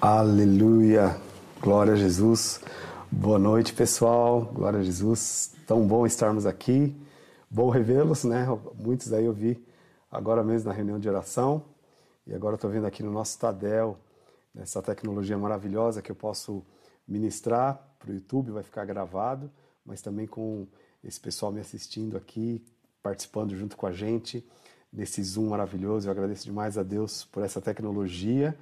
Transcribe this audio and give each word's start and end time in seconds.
Aleluia! 0.00 1.20
Glória 1.60 1.94
a 1.94 1.96
Jesus! 1.96 2.60
Boa 3.10 3.36
noite, 3.36 3.72
pessoal! 3.72 4.42
Glória 4.42 4.78
a 4.78 4.82
Jesus! 4.84 5.52
Tão 5.66 5.84
bom 5.88 6.06
estarmos 6.06 6.46
aqui. 6.46 6.94
Bom 7.50 7.68
revê-los, 7.68 8.22
né? 8.22 8.46
Muitos 8.76 9.12
aí 9.12 9.24
eu 9.24 9.32
vi 9.32 9.60
agora 10.08 10.44
mesmo 10.44 10.68
na 10.68 10.74
reunião 10.74 11.00
de 11.00 11.08
oração. 11.08 11.64
E 12.24 12.32
agora 12.32 12.54
estou 12.54 12.70
vendo 12.70 12.86
aqui 12.86 13.02
no 13.02 13.10
nosso 13.10 13.40
Tadel, 13.40 13.98
essa 14.56 14.80
tecnologia 14.80 15.36
maravilhosa 15.36 16.00
que 16.00 16.12
eu 16.12 16.16
posso 16.16 16.64
ministrar 17.06 17.76
para 17.98 18.12
o 18.12 18.14
YouTube, 18.14 18.52
vai 18.52 18.62
ficar 18.62 18.84
gravado, 18.84 19.50
mas 19.84 20.00
também 20.00 20.28
com 20.28 20.64
esse 21.02 21.18
pessoal 21.18 21.50
me 21.50 21.60
assistindo 21.60 22.16
aqui, 22.16 22.64
participando 23.02 23.56
junto 23.56 23.76
com 23.76 23.84
a 23.88 23.92
gente 23.92 24.48
nesse 24.92 25.20
Zoom 25.24 25.48
maravilhoso. 25.48 26.06
Eu 26.06 26.12
agradeço 26.12 26.44
demais 26.44 26.78
a 26.78 26.84
Deus 26.84 27.24
por 27.24 27.42
essa 27.42 27.60
tecnologia 27.60 28.56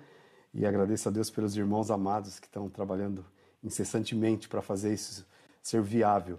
e 0.53 0.65
agradeço 0.65 1.09
a 1.09 1.13
Deus 1.13 1.31
pelos 1.31 1.57
irmãos 1.57 1.91
amados 1.91 2.39
que 2.39 2.47
estão 2.47 2.69
trabalhando 2.69 3.25
incessantemente 3.63 4.49
para 4.49 4.63
fazer 4.63 4.95
isso 4.95 5.27
ser 5.63 5.83
viável. 5.83 6.39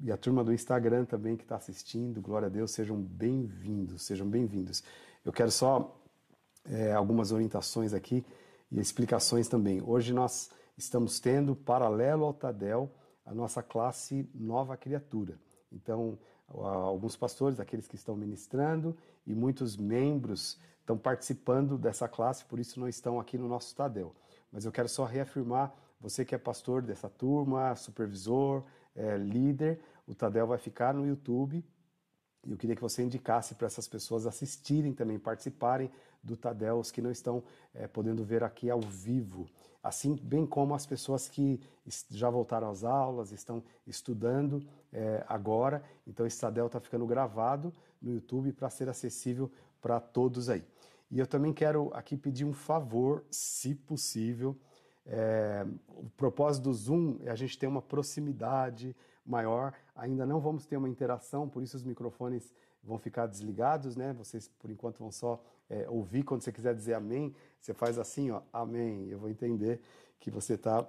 E 0.00 0.12
a 0.12 0.16
turma 0.16 0.44
do 0.44 0.52
Instagram 0.52 1.04
também 1.04 1.36
que 1.36 1.42
está 1.42 1.56
assistindo, 1.56 2.20
glória 2.20 2.46
a 2.46 2.50
Deus, 2.50 2.70
sejam 2.70 3.00
bem-vindos, 3.00 4.02
sejam 4.02 4.26
bem-vindos. 4.26 4.82
Eu 5.24 5.32
quero 5.32 5.50
só 5.50 5.98
é, 6.64 6.92
algumas 6.92 7.32
orientações 7.32 7.92
aqui 7.92 8.24
e 8.70 8.80
explicações 8.80 9.48
também. 9.48 9.82
Hoje 9.82 10.12
nós 10.12 10.50
estamos 10.76 11.20
tendo, 11.20 11.54
paralelo 11.54 12.24
ao 12.24 12.34
Tadel, 12.34 12.90
a 13.24 13.34
nossa 13.34 13.62
classe 13.62 14.28
Nova 14.34 14.76
Criatura. 14.76 15.38
Então, 15.70 16.18
alguns 16.48 17.16
pastores, 17.16 17.60
aqueles 17.60 17.86
que 17.86 17.96
estão 17.96 18.16
ministrando, 18.16 18.96
e 19.26 19.34
muitos 19.34 19.76
membros 19.76 20.58
estão 20.82 20.98
participando 20.98 21.78
dessa 21.78 22.08
classe, 22.08 22.44
por 22.44 22.58
isso 22.58 22.78
não 22.78 22.88
estão 22.88 23.18
aqui 23.18 23.38
no 23.38 23.48
nosso 23.48 23.74
Tadel. 23.74 24.14
Mas 24.50 24.64
eu 24.64 24.72
quero 24.72 24.88
só 24.88 25.04
reafirmar, 25.04 25.72
você 26.00 26.24
que 26.24 26.34
é 26.34 26.38
pastor 26.38 26.82
dessa 26.82 27.08
turma, 27.08 27.74
supervisor, 27.76 28.64
é, 28.94 29.16
líder, 29.16 29.80
o 30.06 30.14
Tadel 30.14 30.46
vai 30.46 30.58
ficar 30.58 30.92
no 30.92 31.06
YouTube. 31.06 31.64
E 32.44 32.50
eu 32.50 32.56
queria 32.56 32.74
que 32.74 32.82
você 32.82 33.02
indicasse 33.02 33.54
para 33.54 33.68
essas 33.68 33.86
pessoas 33.86 34.26
assistirem 34.26 34.92
também, 34.92 35.18
participarem 35.18 35.90
do 36.22 36.36
Tadel, 36.36 36.78
os 36.78 36.90
que 36.90 37.00
não 37.00 37.10
estão 37.10 37.42
é, 37.72 37.86
podendo 37.86 38.24
ver 38.24 38.42
aqui 38.42 38.68
ao 38.68 38.80
vivo. 38.80 39.48
Assim, 39.80 40.16
bem 40.16 40.44
como 40.44 40.74
as 40.74 40.84
pessoas 40.84 41.28
que 41.28 41.60
já 42.10 42.28
voltaram 42.28 42.68
às 42.68 42.82
aulas, 42.82 43.30
estão 43.30 43.62
estudando 43.86 44.62
é, 44.92 45.24
agora. 45.28 45.82
Então, 46.06 46.26
esse 46.26 46.40
Tadel 46.40 46.66
está 46.66 46.80
ficando 46.80 47.06
gravado 47.06 47.72
no 48.00 48.12
YouTube 48.12 48.52
para 48.52 48.68
ser 48.70 48.88
acessível 48.88 49.50
para 49.82 50.00
todos 50.00 50.48
aí. 50.48 50.64
E 51.10 51.18
eu 51.18 51.26
também 51.26 51.52
quero 51.52 51.90
aqui 51.92 52.16
pedir 52.16 52.46
um 52.46 52.54
favor, 52.54 53.22
se 53.30 53.74
possível. 53.74 54.56
É, 55.04 55.66
o 55.88 56.08
propósito 56.16 56.64
do 56.64 56.72
Zoom 56.72 57.18
é 57.20 57.30
a 57.30 57.34
gente 57.34 57.58
ter 57.58 57.66
uma 57.66 57.82
proximidade 57.82 58.96
maior. 59.26 59.74
Ainda 59.94 60.24
não 60.24 60.40
vamos 60.40 60.64
ter 60.64 60.76
uma 60.78 60.88
interação, 60.88 61.48
por 61.48 61.62
isso 61.62 61.76
os 61.76 61.82
microfones 61.82 62.54
vão 62.82 62.96
ficar 62.96 63.26
desligados, 63.26 63.94
né? 63.96 64.12
Vocês 64.14 64.48
por 64.48 64.70
enquanto 64.70 65.00
vão 65.00 65.10
só 65.10 65.42
é, 65.68 65.88
ouvir. 65.88 66.22
Quando 66.22 66.42
você 66.42 66.52
quiser 66.52 66.74
dizer 66.74 66.94
amém, 66.94 67.34
você 67.60 67.74
faz 67.74 67.98
assim, 67.98 68.30
ó, 68.30 68.40
amém. 68.52 69.08
Eu 69.08 69.18
vou 69.18 69.28
entender 69.28 69.80
que 70.18 70.30
você 70.30 70.54
está 70.54 70.86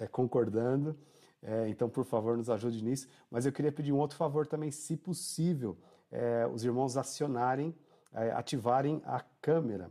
é, 0.00 0.06
concordando. 0.06 0.96
É, 1.42 1.68
então, 1.68 1.88
por 1.88 2.04
favor, 2.04 2.36
nos 2.36 2.48
ajude 2.50 2.82
nisso. 2.82 3.06
Mas 3.30 3.46
eu 3.46 3.52
queria 3.52 3.70
pedir 3.70 3.92
um 3.92 3.98
outro 3.98 4.16
favor 4.16 4.46
também, 4.46 4.70
se 4.70 4.96
possível, 4.96 5.76
é, 6.10 6.46
os 6.46 6.64
irmãos 6.64 6.96
acionarem, 6.96 7.74
ativarem 8.36 9.02
a 9.04 9.20
câmera, 9.40 9.90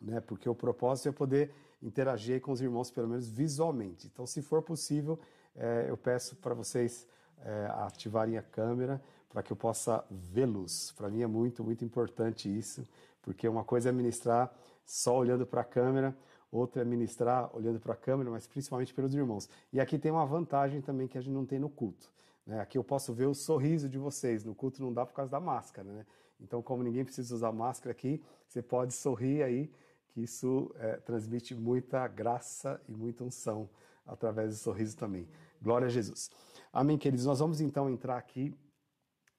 né? 0.00 0.20
Porque 0.20 0.48
o 0.48 0.54
propósito 0.54 1.08
é 1.08 1.12
poder 1.12 1.52
interagir 1.82 2.40
com 2.40 2.52
os 2.52 2.60
irmãos, 2.60 2.90
pelo 2.90 3.08
menos 3.08 3.28
visualmente. 3.28 4.06
Então, 4.06 4.26
se 4.26 4.42
for 4.42 4.62
possível, 4.62 5.18
é, 5.54 5.86
eu 5.88 5.96
peço 5.96 6.36
para 6.36 6.54
vocês 6.54 7.06
é, 7.44 7.66
ativarem 7.70 8.38
a 8.38 8.42
câmera 8.42 9.02
para 9.28 9.42
que 9.42 9.52
eu 9.52 9.56
possa 9.56 10.04
vê-los. 10.10 10.92
Para 10.92 11.10
mim 11.10 11.22
é 11.22 11.26
muito, 11.26 11.62
muito 11.64 11.84
importante 11.84 12.48
isso, 12.48 12.86
porque 13.20 13.48
uma 13.48 13.64
coisa 13.64 13.88
é 13.88 13.92
ministrar 13.92 14.54
só 14.86 15.16
olhando 15.16 15.44
para 15.44 15.62
a 15.62 15.64
câmera, 15.64 16.16
outra 16.50 16.82
é 16.82 16.84
ministrar 16.84 17.54
olhando 17.54 17.80
para 17.80 17.94
a 17.94 17.96
câmera, 17.96 18.30
mas 18.30 18.46
principalmente 18.46 18.94
pelos 18.94 19.14
irmãos. 19.14 19.48
E 19.72 19.80
aqui 19.80 19.98
tem 19.98 20.12
uma 20.12 20.24
vantagem 20.24 20.80
também 20.80 21.08
que 21.08 21.18
a 21.18 21.20
gente 21.20 21.34
não 21.34 21.44
tem 21.44 21.58
no 21.58 21.68
culto. 21.68 22.10
Né? 22.46 22.60
Aqui 22.60 22.78
eu 22.78 22.84
posso 22.84 23.12
ver 23.12 23.26
o 23.26 23.34
sorriso 23.34 23.88
de 23.88 23.98
vocês, 23.98 24.44
no 24.44 24.54
culto 24.54 24.80
não 24.80 24.92
dá 24.92 25.04
por 25.04 25.14
causa 25.14 25.30
da 25.30 25.40
máscara. 25.40 25.90
Né? 25.90 26.06
Então, 26.44 26.62
como 26.62 26.82
ninguém 26.82 27.04
precisa 27.04 27.34
usar 27.34 27.50
máscara 27.52 27.90
aqui, 27.90 28.22
você 28.46 28.62
pode 28.62 28.92
sorrir 28.92 29.42
aí, 29.42 29.72
que 30.08 30.20
isso 30.20 30.70
é, 30.76 30.96
transmite 30.98 31.54
muita 31.54 32.06
graça 32.06 32.80
e 32.86 32.94
muita 32.94 33.24
unção 33.24 33.68
através 34.06 34.50
do 34.50 34.56
sorriso 34.56 34.96
também. 34.96 35.26
Glória 35.60 35.86
a 35.86 35.90
Jesus. 35.90 36.30
Amém, 36.70 36.98
queridos. 36.98 37.24
Nós 37.24 37.38
vamos 37.38 37.62
então 37.62 37.88
entrar 37.88 38.18
aqui 38.18 38.54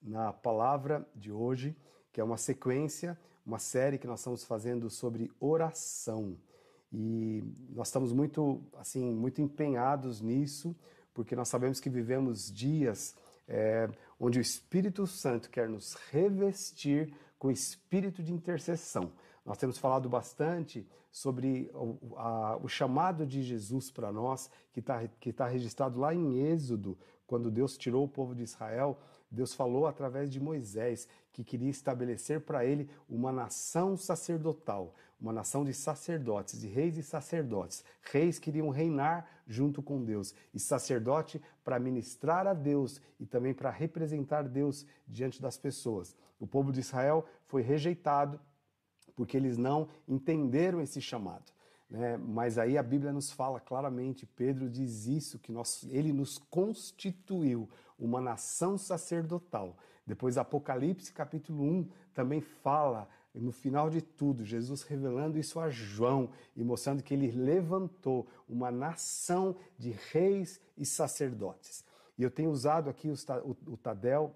na 0.01 0.33
palavra 0.33 1.07
de 1.15 1.31
hoje, 1.31 1.77
que 2.11 2.19
é 2.19 2.23
uma 2.23 2.37
sequência, 2.37 3.17
uma 3.45 3.59
série 3.59 3.99
que 3.99 4.07
nós 4.07 4.19
estamos 4.21 4.43
fazendo 4.43 4.89
sobre 4.89 5.31
oração. 5.39 6.35
E 6.91 7.43
nós 7.69 7.89
estamos 7.89 8.11
muito, 8.11 8.63
assim, 8.77 9.13
muito 9.13 9.41
empenhados 9.41 10.21
nisso, 10.21 10.75
porque 11.13 11.35
nós 11.35 11.49
sabemos 11.49 11.79
que 11.79 11.89
vivemos 11.89 12.51
dias 12.51 13.15
é, 13.47 13.89
onde 14.19 14.39
o 14.39 14.41
Espírito 14.41 15.05
Santo 15.05 15.49
quer 15.49 15.69
nos 15.69 15.93
revestir 16.11 17.13
com 17.37 17.51
espírito 17.51 18.23
de 18.23 18.33
intercessão. 18.33 19.11
Nós 19.45 19.57
temos 19.57 19.77
falado 19.77 20.09
bastante 20.09 20.87
sobre 21.11 21.69
o, 21.73 22.15
a, 22.17 22.57
o 22.57 22.67
chamado 22.67 23.25
de 23.25 23.43
Jesus 23.43 23.91
para 23.91 24.11
nós, 24.11 24.49
que 24.73 24.79
está 24.79 25.07
que 25.07 25.31
tá 25.31 25.47
registrado 25.47 25.99
lá 25.99 26.13
em 26.13 26.39
Êxodo, 26.39 26.97
quando 27.27 27.51
Deus 27.51 27.77
tirou 27.77 28.03
o 28.03 28.09
povo 28.09 28.33
de 28.33 28.43
Israel. 28.43 28.99
Deus 29.29 29.53
falou 29.53 29.85
através 29.87 30.29
de 30.31 30.39
Moisés 30.39 31.07
que 31.31 31.43
queria 31.43 31.69
estabelecer 31.69 32.41
para 32.41 32.65
ele 32.65 32.89
uma 33.09 33.31
nação 33.31 33.97
sacerdotal, 33.97 34.93
uma 35.19 35.31
nação 35.31 35.63
de 35.63 35.73
sacerdotes, 35.73 36.59
de 36.59 36.67
reis 36.67 36.97
e 36.97 37.03
sacerdotes. 37.03 37.83
Reis 38.11 38.37
queriam 38.37 38.69
reinar 38.69 39.27
junto 39.47 39.81
com 39.81 40.03
Deus 40.03 40.33
e 40.53 40.59
sacerdote 40.59 41.41
para 41.63 41.79
ministrar 41.79 42.47
a 42.47 42.53
Deus 42.53 43.01
e 43.19 43.25
também 43.25 43.53
para 43.53 43.69
representar 43.69 44.43
Deus 44.43 44.85
diante 45.07 45.41
das 45.41 45.57
pessoas. 45.57 46.15
O 46.39 46.45
povo 46.45 46.71
de 46.71 46.79
Israel 46.79 47.25
foi 47.47 47.61
rejeitado 47.61 48.39
porque 49.15 49.37
eles 49.37 49.57
não 49.57 49.87
entenderam 50.07 50.81
esse 50.81 51.01
chamado. 51.01 51.53
Né? 51.89 52.17
Mas 52.17 52.57
aí 52.57 52.77
a 52.77 52.83
Bíblia 52.83 53.13
nos 53.13 53.31
fala 53.31 53.59
claramente, 53.59 54.25
Pedro 54.25 54.69
diz 54.69 55.05
isso, 55.07 55.39
que 55.39 55.51
nós, 55.51 55.85
ele 55.89 56.11
nos 56.11 56.37
constituiu 56.37 57.69
uma 57.97 58.19
nação 58.19 58.77
sacerdotal. 58.77 59.77
Depois 60.05 60.37
Apocalipse 60.37 61.11
capítulo 61.13 61.63
1 61.63 61.89
também 62.13 62.41
fala, 62.41 63.07
no 63.39 63.51
final 63.51 63.89
de 63.89 64.01
tudo, 64.01 64.45
Jesus 64.45 64.81
revelando 64.83 65.37
isso 65.37 65.59
a 65.59 65.69
João 65.69 66.29
e 66.55 66.63
mostrando 66.63 67.03
que 67.03 67.13
ele 67.13 67.31
levantou 67.31 68.27
uma 68.47 68.71
nação 68.71 69.55
de 69.77 69.91
reis 70.11 70.59
e 70.77 70.85
sacerdotes. 70.85 71.83
E 72.17 72.23
eu 72.23 72.31
tenho 72.31 72.49
usado 72.49 72.89
aqui 72.89 73.09
o 73.09 73.77
Tadel 73.77 74.33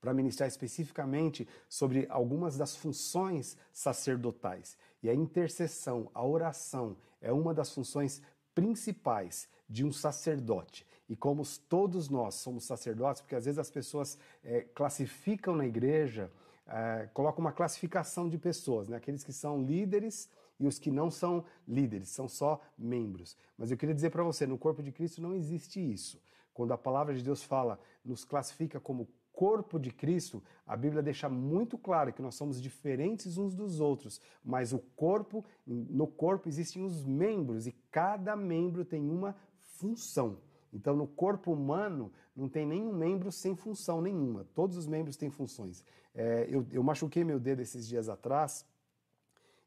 para 0.00 0.14
ministrar 0.14 0.48
especificamente 0.48 1.48
sobre 1.68 2.06
algumas 2.10 2.56
das 2.56 2.76
funções 2.76 3.56
sacerdotais. 3.72 4.76
E 5.02 5.08
a 5.08 5.14
intercessão, 5.14 6.10
a 6.14 6.24
oração, 6.24 6.96
é 7.20 7.32
uma 7.32 7.52
das 7.52 7.74
funções 7.74 8.22
principais 8.54 9.48
de 9.68 9.84
um 9.84 9.92
sacerdote. 9.92 10.86
E 11.08 11.16
como 11.16 11.42
todos 11.68 12.08
nós 12.08 12.36
somos 12.36 12.64
sacerdotes, 12.64 13.20
porque 13.20 13.34
às 13.34 13.44
vezes 13.44 13.58
as 13.58 13.70
pessoas 13.70 14.18
é, 14.42 14.62
classificam 14.74 15.54
na 15.54 15.66
igreja, 15.66 16.30
é, 16.66 17.08
colocam 17.12 17.40
uma 17.40 17.52
classificação 17.52 18.28
de 18.28 18.38
pessoas, 18.38 18.88
né? 18.88 18.96
aqueles 18.96 19.22
que 19.22 19.32
são 19.32 19.62
líderes 19.62 20.30
e 20.58 20.66
os 20.66 20.78
que 20.78 20.90
não 20.90 21.10
são 21.10 21.44
líderes, 21.66 22.08
são 22.08 22.28
só 22.28 22.60
membros. 22.78 23.36
Mas 23.58 23.70
eu 23.70 23.76
queria 23.76 23.94
dizer 23.94 24.10
para 24.10 24.22
você, 24.22 24.46
no 24.46 24.58
corpo 24.58 24.82
de 24.82 24.92
Cristo 24.92 25.20
não 25.20 25.34
existe 25.34 25.80
isso. 25.80 26.22
Quando 26.52 26.72
a 26.72 26.78
palavra 26.78 27.14
de 27.14 27.22
Deus 27.22 27.42
fala, 27.42 27.78
nos 28.04 28.24
classifica 28.24 28.78
como 28.78 29.08
corpo 29.32 29.80
de 29.80 29.90
Cristo, 29.90 30.42
a 30.64 30.76
Bíblia 30.76 31.02
deixa 31.02 31.28
muito 31.28 31.76
claro 31.76 32.12
que 32.12 32.22
nós 32.22 32.36
somos 32.36 32.62
diferentes 32.62 33.36
uns 33.36 33.52
dos 33.52 33.80
outros, 33.80 34.20
mas 34.44 34.72
o 34.72 34.78
corpo, 34.78 35.44
no 35.66 36.06
corpo 36.06 36.48
existem 36.48 36.84
os 36.84 37.04
membros 37.04 37.66
e 37.66 37.72
cada 37.90 38.36
membro 38.36 38.84
tem 38.84 39.10
uma 39.10 39.34
função. 39.58 40.38
Então, 40.72 40.96
no 40.96 41.06
corpo 41.06 41.52
humano, 41.52 42.12
não 42.36 42.48
tem 42.48 42.66
nenhum 42.66 42.92
membro 42.92 43.30
sem 43.30 43.54
função 43.54 44.00
nenhuma. 44.00 44.46
Todos 44.54 44.76
os 44.76 44.86
membros 44.86 45.16
têm 45.16 45.30
funções. 45.30 45.84
É, 46.14 46.46
eu, 46.50 46.66
eu 46.70 46.82
machuquei 46.82 47.24
meu 47.24 47.38
dedo 47.38 47.60
esses 47.60 47.86
dias 47.86 48.08
atrás 48.08 48.66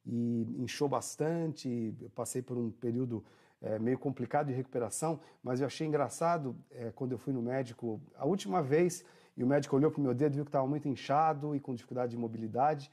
e 0.06 0.46
inchou 0.58 0.88
bastante. 0.90 1.96
Eu 2.02 2.10
passei 2.10 2.42
por 2.42 2.58
um 2.58 2.70
período 2.70 3.24
é, 3.62 3.80
meio 3.80 3.98
complicado 3.98 4.48
de 4.48 4.54
recuperação, 4.54 5.20
mas 5.42 5.62
eu 5.62 5.68
achei 5.68 5.88
engraçado 5.88 6.56
é, 6.72 6.92
quando 6.92 7.14
eu 7.14 7.18
fui 7.18 7.34
no 7.34 7.42
médico. 7.42 8.02
A 8.16 8.26
última 8.26 8.62
vez 8.62 9.04
e 9.36 9.44
o 9.44 9.48
médico 9.48 9.76
olhou 9.76 9.92
para 9.92 10.00
o 10.00 10.04
meu 10.04 10.14
dedo, 10.14 10.34
viu 10.34 10.44
que 10.44 10.50
estava 10.50 10.68
muito 10.68 10.90
inchado 10.90 11.56
e 11.56 11.60
com 11.60 11.74
dificuldade 11.74 12.12
de 12.12 12.18
mobilidade. 12.18 12.92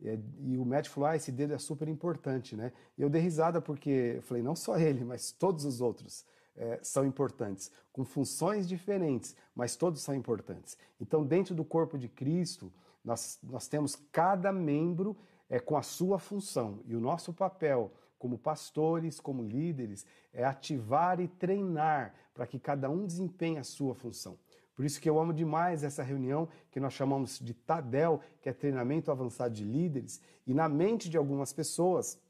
E 0.00 0.58
o 0.58 0.64
médico 0.64 0.94
falou: 0.96 1.08
ah, 1.08 1.16
esse 1.16 1.32
dedo 1.32 1.54
é 1.54 1.58
super 1.58 1.88
importante, 1.88 2.54
né? 2.54 2.72
E 2.98 3.02
eu 3.02 3.08
dei 3.08 3.22
risada 3.22 3.62
porque 3.62 4.14
eu 4.16 4.22
falei: 4.22 4.42
não 4.42 4.54
só 4.54 4.76
ele, 4.78 5.04
mas 5.04 5.30
todos 5.32 5.64
os 5.64 5.80
outros 5.80 6.26
é, 6.56 6.78
são 6.82 7.04
importantes, 7.06 7.70
com 7.92 8.04
funções 8.04 8.66
diferentes, 8.66 9.36
mas 9.54 9.76
todos 9.76 10.02
são 10.02 10.14
importantes. 10.14 10.76
Então, 11.00 11.24
dentro 11.24 11.54
do 11.54 11.64
corpo 11.64 11.98
de 11.98 12.08
Cristo, 12.08 12.72
nós, 13.04 13.38
nós 13.42 13.68
temos 13.68 13.96
cada 14.10 14.52
membro 14.52 15.16
é, 15.48 15.60
com 15.60 15.76
a 15.76 15.82
sua 15.82 16.18
função. 16.18 16.80
E 16.86 16.94
o 16.94 17.00
nosso 17.00 17.32
papel 17.32 17.92
como 18.18 18.38
pastores, 18.38 19.20
como 19.20 19.42
líderes, 19.42 20.06
é 20.32 20.44
ativar 20.44 21.20
e 21.20 21.28
treinar 21.28 22.14
para 22.34 22.46
que 22.46 22.58
cada 22.58 22.88
um 22.90 23.06
desempenhe 23.06 23.58
a 23.58 23.64
sua 23.64 23.94
função. 23.94 24.38
Por 24.74 24.84
isso 24.84 25.00
que 25.00 25.08
eu 25.08 25.18
amo 25.18 25.32
demais 25.32 25.82
essa 25.82 26.02
reunião 26.02 26.48
que 26.70 26.80
nós 26.80 26.92
chamamos 26.92 27.38
de 27.38 27.54
TADEL, 27.54 28.20
que 28.42 28.48
é 28.48 28.52
treinamento 28.52 29.10
avançado 29.10 29.54
de 29.54 29.64
líderes, 29.64 30.20
e 30.46 30.52
na 30.52 30.68
mente 30.68 31.08
de 31.08 31.16
algumas 31.16 31.52
pessoas 31.52 32.20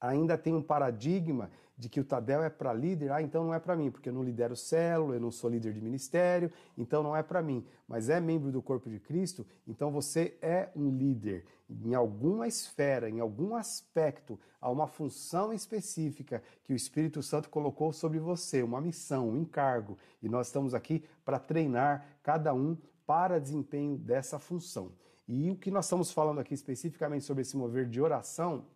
ainda 0.00 0.36
tem 0.36 0.54
um 0.54 0.62
paradigma 0.62 1.50
de 1.76 1.88
que 1.88 2.00
o 2.00 2.04
Tadel 2.04 2.42
é 2.42 2.50
para 2.50 2.72
líder, 2.72 3.10
ah, 3.10 3.22
então 3.22 3.44
não 3.44 3.54
é 3.54 3.58
para 3.58 3.74
mim, 3.74 3.90
porque 3.90 4.08
eu 4.08 4.12
não 4.12 4.22
lidero 4.22 4.54
célula, 4.54 5.14
eu 5.14 5.20
não 5.20 5.30
sou 5.30 5.50
líder 5.50 5.72
de 5.72 5.80
ministério, 5.80 6.50
então 6.76 7.02
não 7.02 7.16
é 7.16 7.22
para 7.22 7.42
mim. 7.42 7.64
Mas 7.88 8.08
é 8.08 8.20
membro 8.20 8.52
do 8.52 8.62
corpo 8.62 8.88
de 8.88 9.00
Cristo, 9.00 9.46
então 9.66 9.90
você 9.90 10.36
é 10.40 10.68
um 10.76 10.90
líder. 10.90 11.44
Em 11.68 11.94
alguma 11.94 12.46
esfera, 12.46 13.08
em 13.08 13.20
algum 13.20 13.54
aspecto, 13.54 14.38
há 14.60 14.70
uma 14.70 14.86
função 14.86 15.52
específica 15.52 16.42
que 16.64 16.72
o 16.72 16.76
Espírito 16.76 17.22
Santo 17.22 17.48
colocou 17.48 17.92
sobre 17.92 18.18
você, 18.18 18.62
uma 18.62 18.80
missão, 18.80 19.30
um 19.30 19.38
encargo. 19.38 19.96
E 20.22 20.28
nós 20.28 20.48
estamos 20.48 20.74
aqui 20.74 21.04
para 21.24 21.38
treinar 21.38 22.06
cada 22.22 22.52
um 22.52 22.76
para 23.06 23.40
desempenho 23.40 23.96
dessa 23.96 24.38
função. 24.38 24.92
E 25.26 25.50
o 25.50 25.56
que 25.56 25.70
nós 25.70 25.86
estamos 25.86 26.12
falando 26.12 26.40
aqui 26.40 26.52
especificamente 26.52 27.24
sobre 27.24 27.42
esse 27.42 27.56
mover 27.56 27.88
de 27.88 28.00
oração 28.00 28.66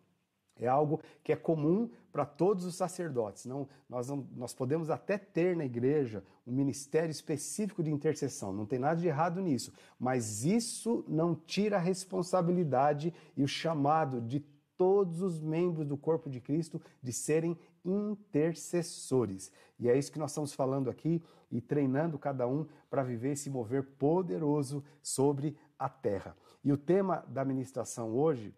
é 0.59 0.67
algo 0.67 0.99
que 1.23 1.31
é 1.31 1.35
comum 1.35 1.89
para 2.17 2.25
todos 2.25 2.65
os 2.65 2.73
sacerdotes. 2.73 3.45
Não, 3.45 3.69
nós, 3.87 4.09
não, 4.09 4.27
nós 4.35 4.51
podemos 4.51 4.89
até 4.89 5.19
ter 5.19 5.55
na 5.55 5.63
igreja 5.63 6.23
um 6.47 6.51
ministério 6.51 7.11
específico 7.11 7.83
de 7.83 7.91
intercessão, 7.91 8.51
não 8.51 8.65
tem 8.65 8.79
nada 8.79 8.99
de 8.99 9.05
errado 9.05 9.39
nisso, 9.39 9.71
mas 9.99 10.43
isso 10.43 11.05
não 11.07 11.35
tira 11.35 11.75
a 11.75 11.79
responsabilidade 11.79 13.13
e 13.35 13.43
o 13.43 13.47
chamado 13.47 14.19
de 14.19 14.39
todos 14.75 15.21
os 15.21 15.39
membros 15.39 15.85
do 15.85 15.95
corpo 15.95 16.27
de 16.27 16.41
Cristo 16.41 16.81
de 17.03 17.13
serem 17.13 17.55
intercessores. 17.85 19.51
E 19.79 19.87
é 19.87 19.95
isso 19.95 20.11
que 20.11 20.17
nós 20.17 20.31
estamos 20.31 20.53
falando 20.53 20.89
aqui 20.89 21.21
e 21.51 21.61
treinando 21.61 22.17
cada 22.17 22.47
um 22.47 22.65
para 22.89 23.03
viver 23.03 23.33
esse 23.33 23.47
mover 23.47 23.83
poderoso 23.83 24.83
sobre 25.03 25.55
a 25.77 25.87
terra. 25.87 26.35
E 26.63 26.73
o 26.73 26.77
tema 26.77 27.23
da 27.27 27.45
ministração 27.45 28.09
hoje 28.09 28.55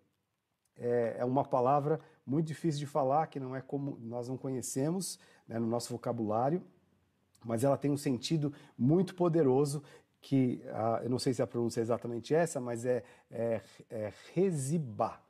é, 0.78 1.18
é 1.20 1.26
uma 1.26 1.44
palavra 1.44 2.00
muito 2.30 2.48
difícil 2.48 2.80
de 2.80 2.86
falar, 2.86 3.28
que 3.28 3.40
não 3.40 3.56
é 3.56 3.62
como 3.62 3.98
nós 4.02 4.30
não 4.30 4.38
conhecemos 4.38 5.20
né, 5.48 5.58
no 5.58 5.66
nosso 5.66 5.92
vocabulário, 5.92 6.62
mas 7.44 7.64
ela 7.64 7.78
tem 7.78 7.90
um 7.90 7.98
sentido 7.98 8.54
muito 8.78 9.16
poderoso 9.16 9.84
que 10.22 10.62
ah, 10.68 11.00
eu 11.04 11.10
não 11.10 11.18
sei 11.18 11.34
se 11.34 11.42
a 11.42 11.48
pronúncia 11.48 11.80
é 11.80 11.84
exatamente 11.84 12.36
essa, 12.36 12.60
mas 12.60 12.86
é, 12.86 13.04
é, 13.32 13.62
é 13.90 14.14
resibá. 14.34 15.22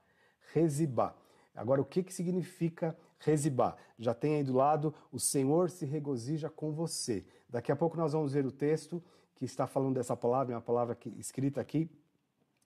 Resibá. 0.54 1.16
Agora, 1.56 1.80
o 1.81 1.86
que, 1.86 2.04
que 2.04 2.13
significa 2.13 2.98
resibá? 3.19 3.78
Já 3.98 4.13
tem 4.13 4.36
aí 4.36 4.44
do 4.44 4.54
lado, 4.54 4.94
o 5.12 5.19
Senhor 5.19 5.69
se 5.69 5.86
regozija 5.86 6.50
com 6.50 6.72
você. 6.72 7.24
Daqui 7.48 7.72
a 7.72 7.75
pouco 7.75 7.96
nós 7.96 8.13
vamos 8.13 8.34
ver 8.34 8.46
o 8.46 8.51
texto 8.51 9.01
que 9.36 9.46
está 9.46 9.66
falando 9.68 9.96
dessa 9.96 10.18
palavra, 10.18 10.54
é 10.54 10.56
uma 10.56 10.62
palavra 10.62 10.96
que, 10.96 11.10
escrita 11.18 11.62
aqui 11.62 11.90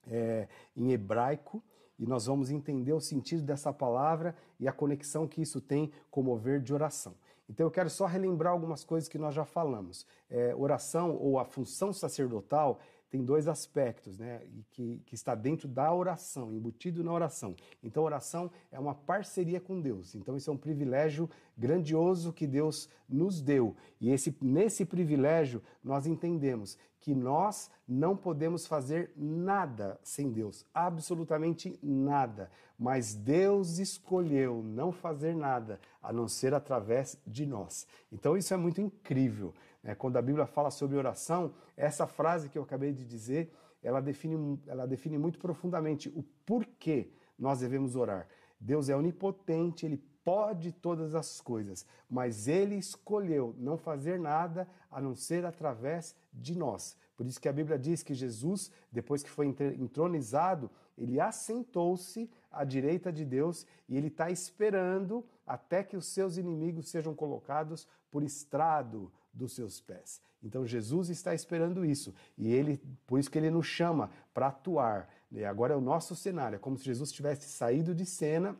é, 0.06 0.48
em 0.76 0.92
hebraico, 0.92 1.62
e 1.98 2.06
nós 2.06 2.26
vamos 2.26 2.50
entender 2.50 2.92
o 2.92 3.00
sentido 3.00 3.42
dessa 3.42 3.72
palavra 3.72 4.34
e 4.58 4.66
a 4.66 4.72
conexão 4.72 5.26
que 5.26 5.42
isso 5.42 5.60
tem 5.60 5.90
com 6.10 6.20
o 6.20 6.24
mover 6.24 6.60
de 6.60 6.72
oração. 6.74 7.14
Então 7.48 7.66
eu 7.66 7.70
quero 7.70 7.90
só 7.90 8.06
relembrar 8.06 8.52
algumas 8.52 8.84
coisas 8.84 9.08
que 9.08 9.18
nós 9.18 9.34
já 9.34 9.44
falamos. 9.44 10.06
É, 10.30 10.54
oração 10.54 11.16
ou 11.16 11.38
a 11.38 11.44
função 11.44 11.92
sacerdotal 11.92 12.80
tem 13.10 13.24
dois 13.24 13.46
aspectos, 13.46 14.18
né? 14.18 14.42
E 14.46 14.64
que, 14.70 15.02
que 15.06 15.14
está 15.14 15.34
dentro 15.34 15.68
da 15.68 15.92
oração, 15.94 16.52
embutido 16.52 17.04
na 17.04 17.12
oração. 17.12 17.54
Então, 17.82 18.02
oração 18.02 18.50
é 18.72 18.78
uma 18.78 18.94
parceria 18.94 19.60
com 19.60 19.80
Deus. 19.80 20.14
Então, 20.14 20.36
isso 20.36 20.50
é 20.50 20.52
um 20.52 20.58
privilégio 20.58 21.30
grandioso 21.56 22.32
que 22.32 22.46
Deus 22.46 22.88
nos 23.08 23.40
deu. 23.40 23.76
E 24.00 24.10
esse, 24.10 24.36
nesse 24.40 24.84
privilégio, 24.84 25.62
nós 25.82 26.06
entendemos 26.06 26.76
que 27.04 27.14
nós 27.14 27.70
não 27.86 28.16
podemos 28.16 28.66
fazer 28.66 29.12
nada 29.14 30.00
sem 30.02 30.32
Deus, 30.32 30.64
absolutamente 30.72 31.78
nada. 31.82 32.50
Mas 32.78 33.14
Deus 33.14 33.78
escolheu 33.78 34.62
não 34.62 34.90
fazer 34.90 35.36
nada 35.36 35.78
a 36.02 36.10
não 36.12 36.26
ser 36.26 36.54
através 36.54 37.20
de 37.26 37.44
nós. 37.44 37.86
Então, 38.10 38.38
isso 38.38 38.54
é 38.54 38.56
muito 38.56 38.80
incrível. 38.80 39.52
É, 39.84 39.94
quando 39.94 40.16
a 40.16 40.22
Bíblia 40.22 40.46
fala 40.46 40.70
sobre 40.70 40.96
oração, 40.96 41.54
essa 41.76 42.06
frase 42.06 42.48
que 42.48 42.56
eu 42.56 42.62
acabei 42.62 42.92
de 42.92 43.04
dizer, 43.04 43.52
ela 43.82 44.00
define, 44.00 44.58
ela 44.66 44.86
define 44.86 45.18
muito 45.18 45.38
profundamente 45.38 46.08
o 46.08 46.22
porquê 46.46 47.10
nós 47.38 47.60
devemos 47.60 47.94
orar. 47.94 48.26
Deus 48.58 48.88
é 48.88 48.96
onipotente, 48.96 49.84
ele 49.84 50.02
pode 50.24 50.72
todas 50.72 51.14
as 51.14 51.38
coisas, 51.38 51.86
mas 52.08 52.48
ele 52.48 52.76
escolheu 52.76 53.54
não 53.58 53.76
fazer 53.76 54.18
nada 54.18 54.66
a 54.90 55.02
não 55.02 55.14
ser 55.14 55.44
através 55.44 56.16
de 56.32 56.56
nós. 56.56 56.96
Por 57.14 57.26
isso 57.26 57.40
que 57.40 57.48
a 57.48 57.52
Bíblia 57.52 57.78
diz 57.78 58.02
que 58.02 58.14
Jesus, 58.14 58.72
depois 58.90 59.22
que 59.22 59.30
foi 59.30 59.46
entronizado, 59.78 60.70
ele 60.96 61.20
assentou-se 61.20 62.30
à 62.50 62.64
direita 62.64 63.12
de 63.12 63.24
Deus 63.24 63.66
e 63.88 63.96
ele 63.96 64.08
está 64.08 64.30
esperando 64.30 65.24
até 65.46 65.84
que 65.84 65.96
os 65.96 66.06
seus 66.06 66.38
inimigos 66.38 66.88
sejam 66.88 67.14
colocados 67.14 67.86
por 68.10 68.22
estrado 68.22 69.12
dos 69.34 69.52
seus 69.52 69.80
pés. 69.80 70.20
Então 70.42 70.66
Jesus 70.66 71.08
está 71.08 71.34
esperando 71.34 71.84
isso 71.84 72.14
e 72.38 72.52
ele, 72.52 72.80
por 73.06 73.18
isso 73.18 73.30
que 73.30 73.38
ele 73.38 73.50
nos 73.50 73.66
chama 73.66 74.10
para 74.32 74.48
atuar. 74.48 75.08
E 75.32 75.44
agora 75.44 75.74
é 75.74 75.76
o 75.76 75.80
nosso 75.80 76.14
cenário, 76.14 76.56
é 76.56 76.58
como 76.58 76.78
se 76.78 76.84
Jesus 76.84 77.10
tivesse 77.10 77.48
saído 77.48 77.94
de 77.94 78.06
cena 78.06 78.56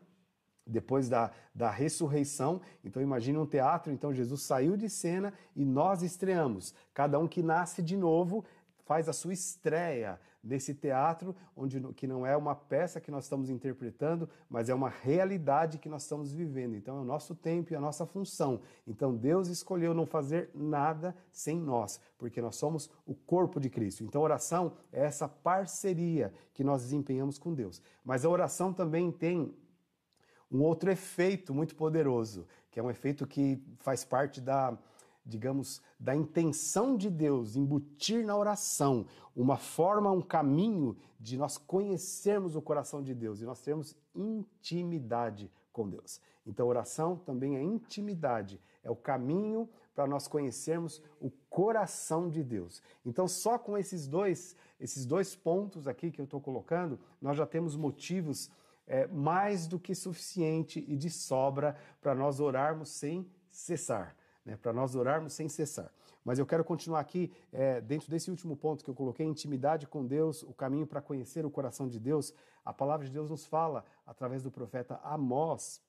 depois 0.67 1.09
da, 1.09 1.31
da 1.55 1.71
ressurreição. 1.71 2.61
Então 2.83 3.03
imagine 3.03 3.39
um 3.39 3.47
teatro, 3.47 3.93
então 3.93 4.13
Jesus 4.13 4.43
saiu 4.43 4.77
de 4.77 4.89
cena 4.89 5.33
e 5.55 5.65
nós 5.65 6.03
estreamos. 6.03 6.75
Cada 6.93 7.19
um 7.19 7.29
que 7.29 7.43
nasce 7.43 7.83
de 7.83 7.97
novo 7.97 8.45
faz 8.85 9.09
a 9.09 9.13
sua 9.13 9.33
estreia 9.33 10.19
nesse 10.45 10.75
teatro, 10.75 11.35
onde 11.57 11.81
que 11.95 12.07
não 12.07 12.27
é 12.27 12.37
uma 12.37 12.55
peça 12.55 13.01
que 13.01 13.11
nós 13.11 13.25
estamos 13.25 13.49
interpretando, 13.49 14.29
mas 14.49 14.69
é 14.69 14.75
uma 14.75 14.91
realidade 14.91 15.79
que 15.79 15.89
nós 15.89 16.03
estamos 16.03 16.33
vivendo. 16.33 16.77
Então 16.77 16.99
é 16.99 17.01
o 17.01 17.05
nosso 17.05 17.35
tempo 17.35 17.73
e 17.73 17.77
a 17.77 17.81
nossa 17.81 18.05
função. 18.05 18.61
Então 18.87 19.17
Deus 19.17 19.49
escolheu 19.49 19.95
não 19.95 20.05
fazer 20.05 20.51
nada 20.55 21.17
sem 21.33 21.59
nós, 21.59 21.99
porque 22.19 22.43
nós 22.43 22.57
somos 22.57 22.91
o 23.07 23.15
corpo 23.15 23.59
de 23.59 23.71
Cristo. 23.71 24.05
Então 24.05 24.21
oração 24.21 24.73
é 24.93 25.05
essa 25.05 25.27
parceria 25.27 26.33
que 26.53 26.63
nós 26.63 26.83
desempenhamos 26.83 27.39
com 27.39 27.55
Deus. 27.55 27.81
Mas 28.05 28.25
a 28.25 28.29
oração 28.29 28.73
também 28.73 29.11
tem 29.11 29.57
um 30.51 30.61
outro 30.61 30.91
efeito 30.91 31.55
muito 31.55 31.75
poderoso, 31.75 32.47
que 32.71 32.79
é 32.79 32.83
um 32.83 32.91
efeito 32.91 33.27
que 33.27 33.61
faz 33.79 34.05
parte 34.05 34.41
da, 34.41 34.77
digamos, 35.25 35.81
da 35.99 36.15
intenção 36.15 36.97
de 36.97 37.09
Deus 37.09 37.57
embutir 37.57 38.25
na 38.25 38.37
oração 38.37 39.07
uma 39.35 39.57
forma, 39.57 40.11
um 40.11 40.21
caminho 40.21 40.97
de 41.19 41.37
nós 41.37 41.57
conhecermos 41.57 42.55
o 42.55 42.63
coração 42.63 43.03
de 43.03 43.15
Deus 43.15 43.41
e 43.41 43.45
nós 43.45 43.61
termos 43.61 43.97
intimidade 44.15 45.51
com 45.73 45.89
Deus. 45.89 46.21
Então, 46.47 46.69
oração 46.69 47.17
também 47.17 47.57
é 47.57 47.63
intimidade, 47.63 48.61
é 48.83 48.91
o 48.91 48.97
caminho 48.97 49.69
para 49.95 50.07
nós 50.07 50.29
conhecermos 50.29 51.01
o 51.21 51.31
coração 51.49 52.29
de 52.29 52.43
Deus. 52.43 52.83
Então, 53.05 53.27
só 53.27 53.59
com 53.59 53.79
esses 53.79 54.07
dois, 54.07 54.55
esses 54.79 55.07
dois 55.07 55.35
pontos 55.35 55.89
aqui 55.89 56.11
que 56.11 56.21
eu 56.21 56.25
estou 56.25 56.41
colocando, 56.41 56.99
nós 57.21 57.37
já 57.37 57.47
temos 57.47 57.77
motivos 57.77 58.51
é, 58.87 59.07
mais 59.07 59.67
do 59.67 59.79
que 59.79 59.95
suficiente 59.95 60.85
e 60.87 60.97
de 60.97 61.09
sobra 61.09 61.77
para 62.03 62.15
nós 62.15 62.41
orarmos 62.41 62.91
sem 62.91 63.27
cessar. 63.51 64.15
Né, 64.45 64.57
para 64.57 64.73
nós 64.73 64.95
orarmos 64.95 65.33
sem 65.33 65.49
cessar. 65.49 65.91
Mas 66.25 66.39
eu 66.39 66.47
quero 66.47 66.65
continuar 66.65 67.01
aqui, 67.01 67.33
é, 67.53 67.81
dentro 67.81 68.11
desse 68.11 68.31
último 68.31 68.57
ponto 68.57 68.85
que 68.85 68.91
eu 68.91 68.95
coloquei, 68.95 69.27
intimidade 69.27 69.87
com 69.87 70.07
Deus, 70.07 70.43
o 70.43 70.53
caminho 70.53 70.87
para 70.87 71.01
conhecer 71.01 71.45
o 71.47 71.51
coração 71.51 71.89
de 71.89 71.99
Deus. 71.99 72.33
A 72.65 72.73
palavra 72.73 73.07
de 73.07 73.13
Deus 73.13 73.31
nos 73.31 73.47
fala, 73.47 73.85
através 74.07 74.43
do 74.43 74.51
profeta 74.51 75.01
Amós, 75.03 75.83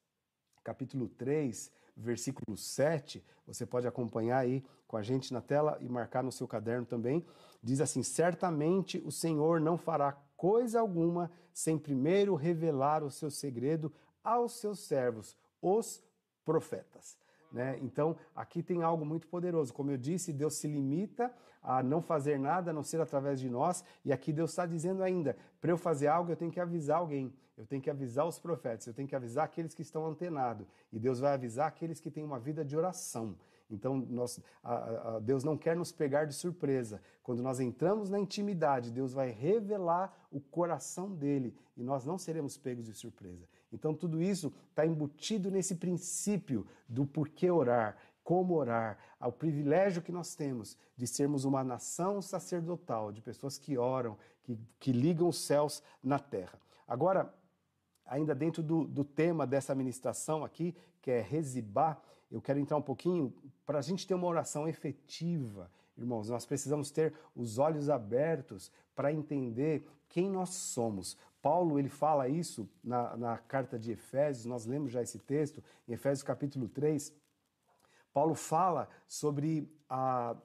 capítulo 0.63 1.07
3, 1.07 1.71
versículo 1.95 2.57
7. 2.57 3.23
Você 3.47 3.65
pode 3.65 3.87
acompanhar 3.87 4.39
aí 4.39 4.63
com 4.87 4.97
a 4.97 5.01
gente 5.01 5.33
na 5.33 5.41
tela 5.41 5.77
e 5.79 5.87
marcar 5.87 6.23
no 6.23 6.31
seu 6.31 6.47
caderno 6.47 6.85
também. 6.85 7.25
Diz 7.61 7.79
assim: 7.79 8.03
Certamente 8.03 9.01
o 9.05 9.11
Senhor 9.11 9.61
não 9.61 9.77
fará 9.77 10.11
coisa 10.35 10.79
alguma 10.79 11.31
sem 11.53 11.77
primeiro 11.77 12.35
revelar 12.35 13.03
o 13.03 13.11
seu 13.11 13.31
segredo 13.31 13.91
aos 14.23 14.59
seus 14.59 14.79
servos, 14.79 15.37
os 15.61 16.03
profetas. 16.43 17.17
Né? 17.55 17.79
Então, 17.81 18.17
aqui 18.35 18.61
tem 18.61 18.83
algo 18.83 19.05
muito 19.05 19.29
poderoso. 19.29 19.73
Como 19.73 19.89
eu 19.89 19.95
disse, 19.95 20.33
Deus 20.33 20.55
se 20.55 20.67
limita 20.67 21.33
a 21.63 21.81
não 21.81 22.01
fazer 22.01 22.37
nada, 22.37 22.71
a 22.71 22.73
não 22.73 22.83
ser 22.83 22.99
através 22.99 23.39
de 23.39 23.49
nós. 23.49 23.81
E 24.03 24.11
aqui 24.11 24.33
Deus 24.33 24.49
está 24.49 24.65
dizendo 24.65 25.01
ainda: 25.01 25.37
para 25.61 25.71
eu 25.71 25.77
fazer 25.77 26.07
algo, 26.07 26.29
eu 26.29 26.35
tenho 26.35 26.51
que 26.51 26.59
avisar 26.59 26.97
alguém, 26.97 27.33
eu 27.57 27.65
tenho 27.65 27.81
que 27.81 27.89
avisar 27.89 28.27
os 28.27 28.37
profetas, 28.37 28.87
eu 28.87 28.93
tenho 28.93 29.07
que 29.07 29.15
avisar 29.15 29.45
aqueles 29.45 29.73
que 29.73 29.81
estão 29.81 30.05
antenados. 30.05 30.67
E 30.91 30.99
Deus 30.99 31.21
vai 31.21 31.33
avisar 31.33 31.69
aqueles 31.69 32.01
que 32.01 32.11
têm 32.11 32.25
uma 32.25 32.37
vida 32.37 32.65
de 32.65 32.75
oração. 32.75 33.37
Então, 33.71 33.95
nós, 34.09 34.37
a, 34.61 35.15
a, 35.15 35.19
Deus 35.19 35.45
não 35.45 35.57
quer 35.57 35.77
nos 35.77 35.93
pegar 35.93 36.25
de 36.25 36.33
surpresa. 36.35 37.01
Quando 37.23 37.41
nós 37.41 37.61
entramos 37.61 38.09
na 38.09 38.19
intimidade, 38.19 38.91
Deus 38.91 39.13
vai 39.13 39.31
revelar 39.31 40.27
o 40.29 40.41
coração 40.41 41.15
dele 41.15 41.55
e 41.77 41.83
nós 41.83 42.05
não 42.05 42.17
seremos 42.17 42.57
pegos 42.57 42.85
de 42.85 42.93
surpresa. 42.93 43.47
Então, 43.75 43.93
tudo 43.93 44.21
isso 44.21 44.51
está 44.69 44.85
embutido 44.85 45.51
nesse 45.51 45.75
princípio 45.75 46.65
do 46.87 47.05
porquê 47.05 47.51
orar, 47.51 47.97
como 48.23 48.55
orar, 48.55 48.97
ao 49.19 49.31
privilégio 49.31 50.01
que 50.01 50.11
nós 50.11 50.33
temos 50.33 50.77
de 50.97 51.05
sermos 51.05 51.45
uma 51.45 51.63
nação 51.63 52.21
sacerdotal, 52.21 53.11
de 53.11 53.21
pessoas 53.21 53.57
que 53.57 53.77
oram, 53.77 54.17
que, 54.43 54.57
que 54.79 54.91
ligam 54.91 55.27
os 55.27 55.37
céus 55.37 55.83
na 56.01 56.17
terra. 56.17 56.59
Agora, 56.87 57.31
ainda 58.05 58.33
dentro 58.33 58.63
do, 58.63 58.85
do 58.85 59.03
tema 59.03 59.45
dessa 59.45 59.75
ministração 59.75 60.43
aqui, 60.43 60.75
que 61.01 61.11
é 61.11 61.21
resibar, 61.21 62.01
eu 62.31 62.41
quero 62.41 62.59
entrar 62.59 62.77
um 62.77 62.81
pouquinho 62.81 63.33
para 63.65 63.79
a 63.79 63.81
gente 63.81 64.07
ter 64.07 64.13
uma 64.13 64.27
oração 64.27 64.67
efetiva, 64.67 65.69
irmãos. 65.97 66.29
Nós 66.29 66.45
precisamos 66.45 66.91
ter 66.91 67.13
os 67.35 67.57
olhos 67.57 67.89
abertos 67.89 68.71
para 68.95 69.11
entender 69.11 69.87
quem 70.09 70.29
nós 70.29 70.49
somos. 70.49 71.17
Paulo 71.45 71.77
ele 71.77 71.89
fala 71.89 72.27
isso 72.27 72.67
na, 72.83 73.15
na 73.15 73.37
carta 73.37 73.77
de 73.77 73.91
Efésios, 73.91 74.47
nós 74.47 74.65
lemos 74.65 74.91
já 74.91 75.03
esse 75.03 75.19
texto, 75.19 75.63
em 75.87 75.93
Efésios 75.93 76.23
capítulo 76.23 76.67
3. 76.67 77.13
Paulo 78.11 78.33
fala 78.33 78.89
sobre 79.07 79.71
a, 79.87 80.35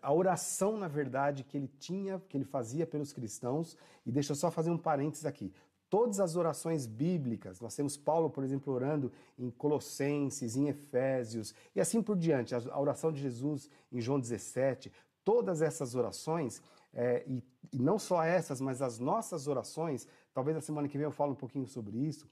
a 0.00 0.14
oração, 0.14 0.78
na 0.78 0.88
verdade, 0.88 1.44
que 1.44 1.58
ele 1.58 1.68
tinha, 1.78 2.18
que 2.26 2.38
ele 2.38 2.46
fazia 2.46 2.86
pelos 2.86 3.12
cristãos. 3.12 3.76
E 4.06 4.10
deixa 4.10 4.32
eu 4.32 4.36
só 4.36 4.50
fazer 4.50 4.70
um 4.70 4.78
parênteses 4.78 5.26
aqui. 5.26 5.52
Todas 5.90 6.18
as 6.20 6.36
orações 6.36 6.86
bíblicas, 6.86 7.60
nós 7.60 7.76
temos 7.76 7.98
Paulo, 7.98 8.30
por 8.30 8.42
exemplo, 8.42 8.72
orando 8.72 9.12
em 9.38 9.50
Colossenses, 9.50 10.56
em 10.56 10.68
Efésios 10.68 11.54
e 11.76 11.80
assim 11.82 12.00
por 12.02 12.16
diante, 12.16 12.54
a 12.54 12.80
oração 12.80 13.12
de 13.12 13.20
Jesus 13.20 13.68
em 13.92 14.00
João 14.00 14.18
17, 14.18 14.90
todas 15.22 15.60
essas 15.60 15.94
orações, 15.94 16.62
é, 16.92 17.22
e, 17.26 17.44
e, 17.72 17.78
não 17.78 17.98
só 17.98 18.22
essas, 18.22 18.60
mas 18.60 18.82
as 18.82 18.98
nossas 18.98 19.46
orações, 19.46 20.08
talvez 20.32 20.56
a 20.56 20.60
semana 20.60 20.88
que 20.88 20.96
vem 20.96 21.04
eu 21.04 21.12
falo 21.12 21.32
um 21.32 21.36
pouquinho 21.36 21.66
sobre 21.66 21.96
isso, 21.98 22.28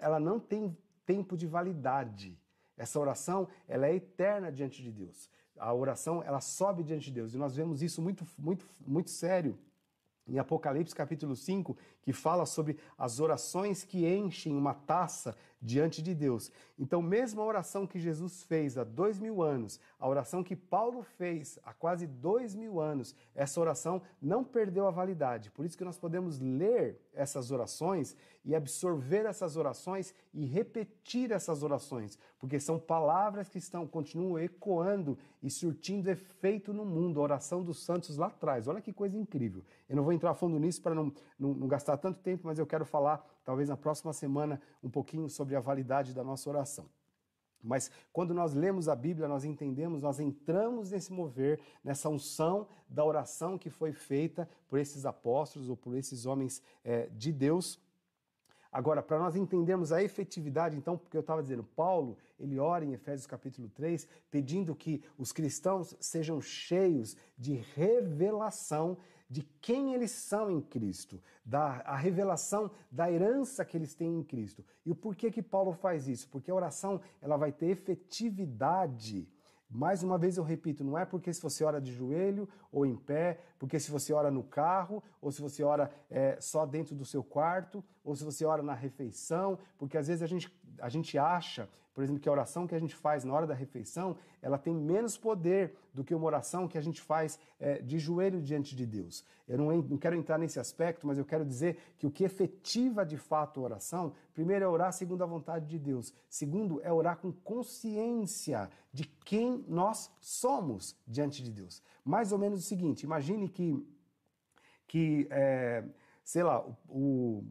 ela 0.00 0.18
não 0.18 0.38
tem 0.40 0.76
tempo 1.04 1.36
de 1.36 1.46
validade. 1.46 2.38
Essa 2.76 2.98
oração, 2.98 3.48
ela 3.66 3.86
é 3.86 3.94
eterna 3.94 4.50
diante 4.50 4.82
de 4.82 4.90
Deus. 4.90 5.30
A 5.58 5.72
oração, 5.72 6.22
ela 6.22 6.40
sobe 6.40 6.82
diante 6.82 7.06
de 7.06 7.12
Deus. 7.12 7.34
E 7.34 7.38
nós 7.38 7.56
vemos 7.56 7.82
isso 7.82 8.02
muito, 8.02 8.26
muito, 8.38 8.66
muito 8.86 9.10
sério 9.10 9.58
em 10.28 10.38
Apocalipse 10.38 10.94
capítulo 10.94 11.36
5, 11.36 11.76
que 12.02 12.12
fala 12.12 12.44
sobre 12.44 12.76
as 12.98 13.20
orações 13.20 13.84
que 13.84 14.06
enchem 14.06 14.56
uma 14.56 14.74
taça 14.74 15.36
diante 15.60 16.02
de 16.02 16.14
Deus. 16.14 16.50
Então, 16.78 17.00
mesmo 17.00 17.40
a 17.40 17.44
oração 17.44 17.86
que 17.86 17.98
Jesus 17.98 18.42
fez 18.42 18.76
há 18.76 18.84
dois 18.84 19.18
mil 19.18 19.42
anos, 19.42 19.80
a 19.98 20.08
oração 20.08 20.42
que 20.42 20.54
Paulo 20.54 21.02
fez 21.02 21.58
há 21.64 21.72
quase 21.72 22.06
dois 22.06 22.54
mil 22.54 22.80
anos, 22.80 23.14
essa 23.34 23.60
oração 23.60 24.02
não 24.20 24.44
perdeu 24.44 24.86
a 24.86 24.90
validade. 24.90 25.50
Por 25.50 25.64
isso 25.64 25.76
que 25.76 25.84
nós 25.84 25.98
podemos 25.98 26.38
ler 26.38 27.00
essas 27.14 27.50
orações 27.50 28.16
e 28.44 28.54
absorver 28.54 29.26
essas 29.26 29.56
orações 29.56 30.14
e 30.32 30.44
repetir 30.44 31.32
essas 31.32 31.62
orações, 31.62 32.18
porque 32.38 32.60
são 32.60 32.78
palavras 32.78 33.48
que 33.48 33.58
estão 33.58 33.86
continuam 33.86 34.38
ecoando 34.38 35.18
e 35.42 35.50
surtindo 35.50 36.10
efeito 36.10 36.72
no 36.72 36.84
mundo. 36.84 37.18
A 37.18 37.24
oração 37.24 37.64
dos 37.64 37.84
santos 37.84 38.16
lá 38.16 38.26
atrás. 38.26 38.68
Olha 38.68 38.80
que 38.80 38.92
coisa 38.92 39.16
incrível. 39.16 39.64
Eu 39.88 39.96
não 39.96 40.04
vou 40.04 40.12
entrar 40.12 40.30
a 40.30 40.34
fundo 40.34 40.58
nisso 40.58 40.80
para 40.82 40.94
não, 40.94 41.12
não, 41.38 41.54
não 41.54 41.66
gastar 41.66 41.96
tanto 41.96 42.20
tempo, 42.20 42.46
mas 42.46 42.58
eu 42.58 42.66
quero 42.66 42.84
falar, 42.84 43.24
talvez 43.46 43.70
na 43.70 43.76
próxima 43.76 44.12
semana, 44.12 44.60
um 44.82 44.90
pouquinho 44.90 45.30
sobre 45.30 45.56
a 45.56 45.60
validade 45.60 46.12
da 46.12 46.22
nossa 46.22 46.50
oração. 46.50 46.84
Mas 47.62 47.90
quando 48.12 48.34
nós 48.34 48.52
lemos 48.52 48.88
a 48.88 48.94
Bíblia, 48.94 49.26
nós 49.26 49.44
entendemos, 49.44 50.02
nós 50.02 50.20
entramos 50.20 50.90
nesse 50.90 51.12
mover, 51.12 51.58
nessa 51.82 52.08
unção 52.10 52.68
da 52.88 53.02
oração 53.04 53.56
que 53.56 53.70
foi 53.70 53.92
feita 53.92 54.48
por 54.68 54.78
esses 54.78 55.06
apóstolos 55.06 55.70
ou 55.70 55.76
por 55.76 55.96
esses 55.96 56.26
homens 56.26 56.62
é, 56.84 57.06
de 57.06 57.32
Deus 57.32 57.80
Agora, 58.76 59.02
para 59.02 59.18
nós 59.18 59.34
entendermos 59.34 59.90
a 59.90 60.02
efetividade, 60.02 60.76
então, 60.76 60.98
porque 60.98 61.16
eu 61.16 61.22
estava 61.22 61.42
dizendo, 61.42 61.64
Paulo, 61.64 62.18
ele 62.38 62.58
ora 62.58 62.84
em 62.84 62.92
Efésios 62.92 63.26
capítulo 63.26 63.70
3, 63.70 64.06
pedindo 64.30 64.74
que 64.74 65.02
os 65.16 65.32
cristãos 65.32 65.96
sejam 65.98 66.42
cheios 66.42 67.16
de 67.38 67.54
revelação 67.74 68.98
de 69.28 69.42
quem 69.60 69.94
eles 69.94 70.10
são 70.10 70.50
em 70.50 70.60
Cristo, 70.60 71.20
da 71.44 71.82
a 71.84 71.96
revelação 71.96 72.70
da 72.90 73.10
herança 73.10 73.64
que 73.64 73.76
eles 73.76 73.94
têm 73.94 74.18
em 74.18 74.22
Cristo. 74.22 74.64
E 74.84 74.90
o 74.90 74.94
porquê 74.94 75.30
que 75.30 75.42
Paulo 75.42 75.72
faz 75.72 76.06
isso? 76.06 76.28
Porque 76.28 76.50
a 76.50 76.54
oração 76.54 77.00
ela 77.20 77.36
vai 77.36 77.52
ter 77.52 77.66
efetividade 77.66 79.28
mais 79.68 80.02
uma 80.02 80.16
vez 80.16 80.36
eu 80.36 80.44
repito, 80.44 80.84
não 80.84 80.96
é 80.96 81.04
porque 81.04 81.32
se 81.32 81.42
você 81.42 81.64
ora 81.64 81.80
de 81.80 81.92
joelho 81.92 82.48
ou 82.70 82.86
em 82.86 82.94
pé, 82.94 83.40
porque 83.58 83.80
se 83.80 83.90
você 83.90 84.12
ora 84.12 84.30
no 84.30 84.42
carro, 84.42 85.02
ou 85.20 85.32
se 85.32 85.42
você 85.42 85.62
ora 85.62 85.90
é, 86.08 86.38
só 86.40 86.64
dentro 86.64 86.94
do 86.94 87.04
seu 87.04 87.22
quarto, 87.22 87.84
ou 88.04 88.14
se 88.14 88.24
você 88.24 88.44
ora 88.44 88.62
na 88.62 88.74
refeição, 88.74 89.58
porque 89.76 89.98
às 89.98 90.06
vezes 90.06 90.22
a 90.22 90.26
gente, 90.26 90.54
a 90.80 90.88
gente 90.88 91.18
acha, 91.18 91.68
por 91.96 92.04
exemplo, 92.04 92.20
que 92.20 92.28
a 92.28 92.32
oração 92.32 92.66
que 92.66 92.74
a 92.74 92.78
gente 92.78 92.94
faz 92.94 93.24
na 93.24 93.32
hora 93.32 93.46
da 93.46 93.54
refeição, 93.54 94.18
ela 94.42 94.58
tem 94.58 94.74
menos 94.74 95.16
poder 95.16 95.74
do 95.94 96.04
que 96.04 96.14
uma 96.14 96.26
oração 96.26 96.68
que 96.68 96.76
a 96.76 96.80
gente 96.82 97.00
faz 97.00 97.38
é, 97.58 97.80
de 97.80 97.98
joelho 97.98 98.42
diante 98.42 98.76
de 98.76 98.84
Deus. 98.84 99.24
Eu 99.48 99.56
não, 99.56 99.74
não 99.80 99.96
quero 99.96 100.14
entrar 100.14 100.36
nesse 100.36 100.60
aspecto, 100.60 101.06
mas 101.06 101.16
eu 101.16 101.24
quero 101.24 101.42
dizer 101.42 101.78
que 101.96 102.06
o 102.06 102.10
que 102.10 102.22
efetiva 102.22 103.02
de 103.06 103.16
fato 103.16 103.60
a 103.60 103.62
oração, 103.62 104.12
primeiro 104.34 104.62
é 104.62 104.68
orar 104.68 104.92
segundo 104.92 105.24
a 105.24 105.26
vontade 105.26 105.66
de 105.66 105.78
Deus, 105.78 106.12
segundo 106.28 106.82
é 106.82 106.92
orar 106.92 107.16
com 107.16 107.32
consciência 107.32 108.70
de 108.92 109.04
quem 109.24 109.64
nós 109.66 110.10
somos 110.20 110.94
diante 111.06 111.42
de 111.42 111.50
Deus. 111.50 111.82
Mais 112.04 112.30
ou 112.30 112.36
menos 112.36 112.60
o 112.60 112.62
seguinte: 112.62 113.04
imagine 113.04 113.48
que, 113.48 113.82
que 114.86 115.26
é, 115.30 115.82
sei 116.22 116.42
lá, 116.42 116.60
o, 116.60 116.74
o 116.90 117.44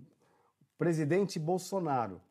presidente 0.78 1.40
Bolsonaro 1.40 2.22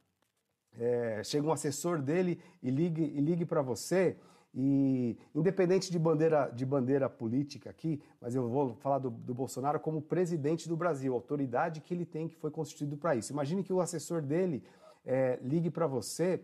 é, 0.78 1.23
chega 1.25 1.47
um 1.47 1.52
assessor 1.52 2.00
dele 2.00 2.40
e 2.62 2.71
ligue, 2.71 3.02
e 3.02 3.21
ligue 3.21 3.45
para 3.45 3.62
você. 3.62 4.16
E 4.57 5.19
independente 5.35 5.90
de 5.90 5.99
bandeira, 5.99 6.49
de 6.49 6.64
bandeira 6.64 7.11
política 7.11 7.71
aqui, 7.71 8.00
mas 8.21 8.37
eu 8.37 8.49
vou 8.49 8.75
falar 8.76 8.99
do, 8.99 9.11
do 9.11 9.35
Bolsonaro 9.35 9.81
como 9.81 10.00
presidente 10.00 10.69
do 10.69 10.76
Brasil, 10.76 11.12
autoridade 11.12 11.81
que 11.81 11.93
ele 11.93 12.04
tem 12.07 12.28
que 12.28 12.37
foi 12.37 12.52
constituído 12.52 12.97
para 12.97 13.16
isso. 13.16 13.33
Imagine 13.33 13.64
que 13.64 13.73
o 13.73 13.81
assessor 13.81 14.23
dele 14.23 14.62
é, 15.04 15.40
ligue 15.43 15.71
para 15.71 15.88
você 15.88 16.40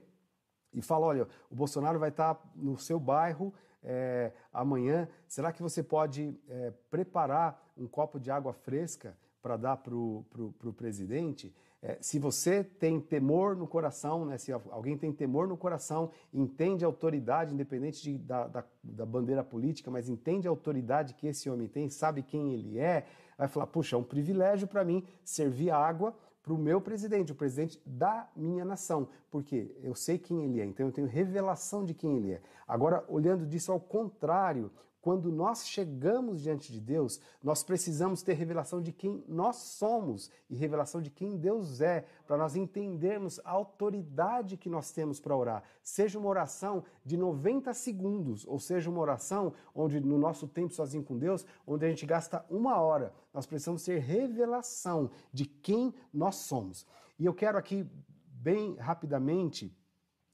e 0.74 0.82
fala: 0.82 1.06
olha, 1.06 1.28
o 1.48 1.54
Bolsonaro 1.54 2.00
vai 2.00 2.08
estar 2.08 2.40
no 2.56 2.76
seu 2.76 2.98
bairro 2.98 3.54
é, 3.82 4.32
amanhã. 4.52 5.08
Será 5.26 5.52
que 5.52 5.62
você 5.62 5.82
pode 5.82 6.36
é, 6.48 6.72
preparar 6.90 7.72
um 7.76 7.86
copo 7.86 8.18
de 8.18 8.30
água 8.30 8.52
fresca 8.52 9.16
para 9.40 9.56
dar 9.56 9.76
para 9.76 9.94
o 9.94 10.74
presidente? 10.76 11.54
É, 11.82 11.96
se 12.02 12.18
você 12.18 12.62
tem 12.62 13.00
temor 13.00 13.56
no 13.56 13.66
coração, 13.66 14.26
né, 14.26 14.36
se 14.36 14.52
alguém 14.52 14.98
tem 14.98 15.10
temor 15.10 15.48
no 15.48 15.56
coração, 15.56 16.10
entende 16.32 16.84
a 16.84 16.88
autoridade, 16.88 17.54
independente 17.54 18.02
de, 18.02 18.18
da, 18.18 18.46
da, 18.46 18.64
da, 18.82 19.06
bandeira 19.06 19.42
política, 19.42 19.90
mas 19.90 20.06
entende 20.06 20.46
a 20.46 20.50
autoridade 20.50 21.14
que 21.14 21.26
esse 21.26 21.48
homem 21.48 21.66
tem, 21.66 21.88
sabe 21.88 22.22
quem 22.22 22.52
ele 22.52 22.78
é, 22.78 23.06
vai 23.38 23.48
falar: 23.48 23.66
puxa, 23.66 23.96
é 23.96 23.98
um 23.98 24.02
privilégio 24.02 24.68
para 24.68 24.84
mim 24.84 25.06
servir 25.24 25.70
água 25.70 26.14
para 26.42 26.52
o 26.52 26.58
meu 26.58 26.82
presidente, 26.82 27.32
o 27.32 27.34
presidente 27.34 27.80
da 27.86 28.28
minha 28.36 28.64
nação, 28.64 29.08
porque 29.30 29.74
eu 29.82 29.94
sei 29.94 30.18
quem 30.18 30.44
ele 30.44 30.60
é, 30.60 30.66
então 30.66 30.86
eu 30.86 30.92
tenho 30.92 31.06
revelação 31.06 31.82
de 31.82 31.94
quem 31.94 32.18
ele 32.18 32.32
é. 32.32 32.42
Agora, 32.68 33.04
olhando 33.08 33.46
disso 33.46 33.72
ao 33.72 33.80
contrário, 33.80 34.70
quando 35.00 35.32
nós 35.32 35.66
chegamos 35.66 36.42
diante 36.42 36.72
de 36.72 36.80
Deus, 36.80 37.20
nós 37.42 37.62
precisamos 37.62 38.22
ter 38.22 38.34
revelação 38.34 38.82
de 38.82 38.92
quem 38.92 39.24
nós 39.26 39.56
somos 39.56 40.30
e 40.48 40.54
revelação 40.54 41.00
de 41.00 41.10
quem 41.10 41.36
Deus 41.36 41.80
é, 41.80 42.04
para 42.26 42.36
nós 42.36 42.54
entendermos 42.54 43.40
a 43.44 43.50
autoridade 43.50 44.56
que 44.56 44.68
nós 44.68 44.92
temos 44.92 45.18
para 45.18 45.36
orar. 45.36 45.62
Seja 45.82 46.18
uma 46.18 46.28
oração 46.28 46.84
de 47.04 47.16
90 47.16 47.72
segundos, 47.72 48.46
ou 48.46 48.58
seja 48.58 48.90
uma 48.90 49.00
oração 49.00 49.54
onde 49.74 50.00
no 50.00 50.18
nosso 50.18 50.46
tempo 50.46 50.74
sozinho 50.74 51.02
com 51.02 51.16
Deus, 51.16 51.46
onde 51.66 51.86
a 51.86 51.88
gente 51.88 52.04
gasta 52.04 52.44
uma 52.50 52.78
hora. 52.78 53.12
Nós 53.32 53.46
precisamos 53.46 53.82
ter 53.82 53.98
revelação 53.98 55.10
de 55.32 55.46
quem 55.46 55.94
nós 56.12 56.36
somos. 56.36 56.86
E 57.18 57.24
eu 57.24 57.32
quero 57.32 57.56
aqui, 57.56 57.86
bem 58.26 58.74
rapidamente, 58.76 59.74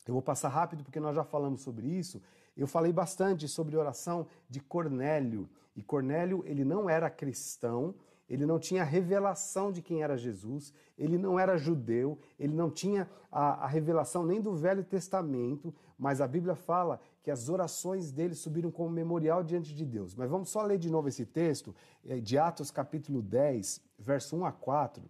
eu 0.07 0.13
vou 0.13 0.23
passar 0.23 0.49
rápido 0.49 0.85
porque 0.85 1.01
nós 1.01 1.17
já 1.17 1.25
falamos 1.25 1.63
sobre 1.63 1.89
isso. 1.89 2.23
Eu 2.57 2.67
falei 2.67 2.93
bastante 2.93 3.47
sobre 3.47 3.77
oração 3.77 4.27
de 4.49 4.61
Cornélio. 4.61 5.49
E 5.75 5.83
Cornélio, 5.83 6.43
ele 6.47 6.65
não 6.65 6.89
era 6.89 7.11
cristão, 7.11 7.95
ele 8.29 8.47
não 8.47 8.59
tinha 8.59 8.83
revelação 8.83 9.71
de 9.71 9.83
quem 9.83 10.03
era 10.03 10.17
Jesus, 10.17 10.73
ele 10.99 11.17
não 11.19 11.39
era 11.39 11.57
judeu, 11.57 12.19
ele 12.39 12.55
não 12.55 12.71
tinha 12.71 13.09
a, 13.31 13.65
a, 13.65 13.67
revelação 13.67 14.25
nem 14.25 14.41
do 14.41 14.55
Velho 14.55 14.83
Testamento, 14.83 15.73
mas 15.99 16.21
a 16.21 16.27
Bíblia 16.27 16.57
fala 16.57 17.01
que 17.23 17.31
as 17.31 17.49
orações 17.49 18.11
dele 18.11 18.35
subiram 18.35 18.71
como 18.71 18.91
memorial 18.91 19.45
diante 19.45 19.75
de 19.75 19.85
Deus. 19.85 20.15
Mas 20.15 20.31
vamos 20.31 20.49
só 20.49 20.63
ler 20.63 20.79
de 20.79 20.91
novo 20.91 21.09
esse 21.09 21.25
texto, 21.25 21.75
é, 22.05 22.19
de 22.19 22.37
Atos 22.39 22.71
capítulo 22.71 23.23
10, 23.23 23.81
verso 23.99 24.37
1 24.37 24.47
a 24.47 24.53
4. 24.53 25.03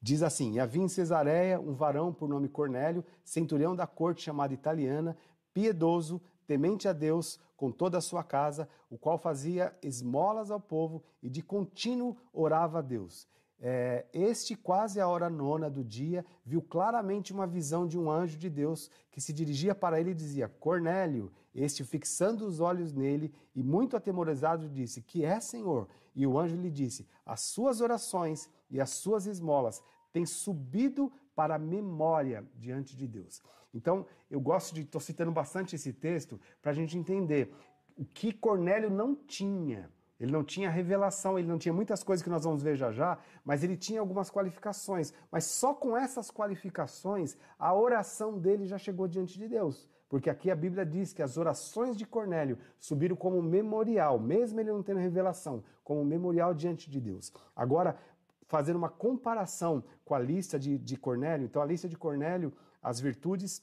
Diz 0.00 0.22
assim: 0.22 0.52
E 0.52 0.60
havia 0.60 0.82
em 0.82 0.88
Cesareia 0.88 1.58
um 1.58 1.74
varão 1.74 2.12
por 2.12 2.28
nome 2.28 2.48
Cornélio, 2.48 3.04
centurião 3.24 3.74
da 3.74 3.86
corte 3.86 4.22
chamada 4.22 4.54
italiana, 4.54 5.16
piedoso, 5.52 6.20
temente 6.46 6.88
a 6.88 6.92
Deus 6.92 7.38
com 7.56 7.70
toda 7.70 7.98
a 7.98 8.00
sua 8.00 8.22
casa, 8.22 8.68
o 8.88 8.96
qual 8.96 9.18
fazia 9.18 9.76
esmolas 9.82 10.50
ao 10.50 10.60
povo 10.60 11.02
e 11.22 11.28
de 11.28 11.42
contínuo 11.42 12.16
orava 12.32 12.78
a 12.78 12.82
Deus. 12.82 13.26
É, 13.60 14.06
este, 14.12 14.54
quase 14.54 15.00
a 15.00 15.08
hora 15.08 15.28
nona 15.28 15.68
do 15.68 15.82
dia, 15.82 16.24
viu 16.44 16.62
claramente 16.62 17.32
uma 17.32 17.46
visão 17.46 17.88
de 17.88 17.98
um 17.98 18.08
anjo 18.08 18.38
de 18.38 18.48
Deus 18.48 18.88
que 19.10 19.20
se 19.20 19.32
dirigia 19.32 19.74
para 19.74 20.00
ele 20.00 20.10
e 20.10 20.14
dizia: 20.14 20.48
Cornélio. 20.48 21.32
Este, 21.54 21.82
fixando 21.82 22.46
os 22.46 22.60
olhos 22.60 22.92
nele 22.92 23.34
e 23.56 23.64
muito 23.64 23.96
atemorizado, 23.96 24.68
disse: 24.68 25.02
Que 25.02 25.24
é, 25.24 25.40
Senhor? 25.40 25.88
E 26.14 26.24
o 26.24 26.38
anjo 26.38 26.54
lhe 26.54 26.70
disse: 26.70 27.04
As 27.26 27.40
suas 27.40 27.80
orações 27.80 28.48
e 28.70 28.80
as 28.80 28.90
suas 28.90 29.26
esmolas 29.26 29.82
têm 30.12 30.24
subido 30.24 31.12
para 31.38 31.54
a 31.54 31.58
memória 31.58 32.44
diante 32.56 32.96
de 32.96 33.06
Deus. 33.06 33.40
Então, 33.72 34.04
eu 34.28 34.40
gosto 34.40 34.74
de, 34.74 34.80
estou 34.80 35.00
citando 35.00 35.30
bastante 35.30 35.76
esse 35.76 35.92
texto 35.92 36.40
para 36.60 36.72
a 36.72 36.74
gente 36.74 36.98
entender 36.98 37.54
o 37.96 38.04
que 38.04 38.32
Cornélio 38.32 38.90
não 38.90 39.14
tinha. 39.14 39.88
Ele 40.18 40.32
não 40.32 40.42
tinha 40.42 40.68
revelação, 40.68 41.38
ele 41.38 41.46
não 41.46 41.56
tinha 41.56 41.72
muitas 41.72 42.02
coisas 42.02 42.24
que 42.24 42.28
nós 42.28 42.42
vamos 42.42 42.60
ver 42.60 42.74
já 42.74 42.90
já, 42.90 43.18
mas 43.44 43.62
ele 43.62 43.76
tinha 43.76 44.00
algumas 44.00 44.28
qualificações. 44.32 45.14
Mas 45.30 45.44
só 45.44 45.72
com 45.72 45.96
essas 45.96 46.28
qualificações, 46.28 47.36
a 47.56 47.72
oração 47.72 48.36
dele 48.36 48.66
já 48.66 48.76
chegou 48.76 49.06
diante 49.06 49.38
de 49.38 49.46
Deus. 49.46 49.88
Porque 50.08 50.30
aqui 50.30 50.50
a 50.50 50.56
Bíblia 50.56 50.86
diz 50.86 51.12
que 51.12 51.22
as 51.22 51.36
orações 51.36 51.96
de 51.96 52.06
Cornélio 52.06 52.58
subiram 52.80 53.14
como 53.14 53.40
memorial, 53.42 54.18
mesmo 54.18 54.58
ele 54.58 54.72
não 54.72 54.82
tendo 54.82 54.98
revelação, 54.98 55.62
como 55.84 56.04
memorial 56.04 56.54
diante 56.54 56.90
de 56.90 56.98
Deus. 56.98 57.32
Agora, 57.54 57.96
fazer 58.48 58.74
uma 58.74 58.88
comparação 58.88 59.84
com 60.04 60.14
a 60.14 60.18
lista 60.18 60.58
de, 60.58 60.76
de 60.76 60.96
Cornélio. 60.96 61.44
Então, 61.44 61.62
a 61.62 61.66
lista 61.66 61.88
de 61.88 61.96
Cornélio, 61.96 62.52
as 62.82 62.98
virtudes 62.98 63.62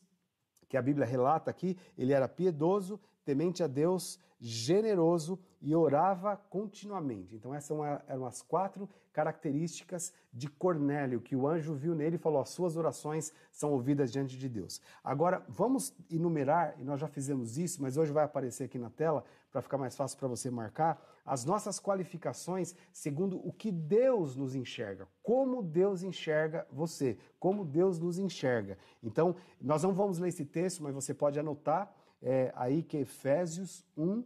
que 0.70 0.78
a 0.78 0.82
Bíblia 0.82 1.06
relata 1.06 1.52
aqui, 1.52 1.78
ele 1.98 2.14
era 2.14 2.28
piedoso, 2.28 3.00
temente 3.24 3.64
a 3.64 3.68
Deus, 3.68 4.20
generoso 4.40 5.40
e 5.62 5.76
orava 5.76 6.38
continuamente. 6.38 7.36
Então, 7.36 7.54
essas 7.54 7.78
eram 8.08 8.26
as 8.26 8.42
quatro 8.42 8.88
características 9.12 10.14
de 10.32 10.48
Cornélio, 10.48 11.22
que 11.22 11.36
o 11.36 11.48
anjo 11.48 11.74
viu 11.74 11.96
nele 11.96 12.18
e 12.18 12.20
falou: 12.20 12.42
as 12.42 12.50
suas 12.50 12.78
orações 12.78 13.34
são 13.52 13.72
ouvidas 13.72 14.12
diante 14.12 14.38
de 14.38 14.48
Deus. 14.48 14.82
Agora, 15.04 15.44
vamos 15.48 15.96
enumerar, 16.12 16.76
e 16.78 16.84
nós 16.84 17.00
já 17.00 17.08
fizemos 17.08 17.58
isso, 17.58 17.82
mas 17.82 17.98
hoje 17.98 18.12
vai 18.12 18.26
aparecer 18.26 18.66
aqui 18.66 18.78
na 18.78 18.90
tela, 18.90 19.24
para 19.52 19.62
ficar 19.62 19.78
mais 19.78 19.96
fácil 19.96 20.18
para 20.20 20.28
você 20.28 20.52
marcar, 20.52 21.02
as 21.26 21.44
nossas 21.44 21.80
qualificações 21.80 22.76
segundo 22.94 23.38
o 23.46 23.52
que 23.52 23.72
Deus 23.72 24.36
nos 24.36 24.54
enxerga, 24.54 25.08
como 25.24 25.64
Deus 25.64 26.04
enxerga 26.04 26.68
você, 26.72 27.18
como 27.40 27.66
Deus 27.66 28.00
nos 28.00 28.20
enxerga. 28.20 28.78
Então, 29.02 29.36
nós 29.60 29.84
não 29.84 29.94
vamos 29.94 30.20
ler 30.20 30.30
esse 30.30 30.46
texto, 30.46 30.84
mas 30.84 30.94
você 30.94 31.14
pode 31.14 31.40
anotar 31.40 31.92
é, 32.22 32.54
aí 32.56 32.84
que 32.84 32.98
é 32.98 33.02
Efésios 33.02 33.84
1, 33.98 34.24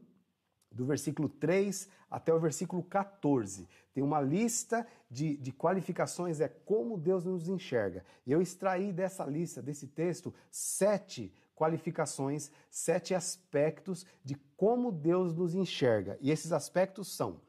do 0.71 0.85
versículo 0.85 1.27
3 1.27 1.89
até 2.09 2.33
o 2.33 2.39
versículo 2.39 2.83
14. 2.83 3.67
Tem 3.93 4.03
uma 4.03 4.21
lista 4.21 4.85
de, 5.09 5.37
de 5.37 5.51
qualificações, 5.51 6.39
é 6.39 6.47
como 6.47 6.97
Deus 6.97 7.25
nos 7.25 7.47
enxerga. 7.47 8.03
Eu 8.25 8.41
extraí 8.41 8.91
dessa 8.91 9.25
lista, 9.25 9.61
desse 9.61 9.87
texto, 9.87 10.33
sete 10.51 11.33
qualificações, 11.59 12.49
sete 12.69 13.13
aspectos 13.13 14.05
de 14.23 14.35
como 14.55 14.93
Deus 14.93 15.35
nos 15.35 15.53
enxerga. 15.53 16.17
E 16.21 16.31
esses 16.31 16.53
aspectos 16.53 17.13
são: 17.13 17.41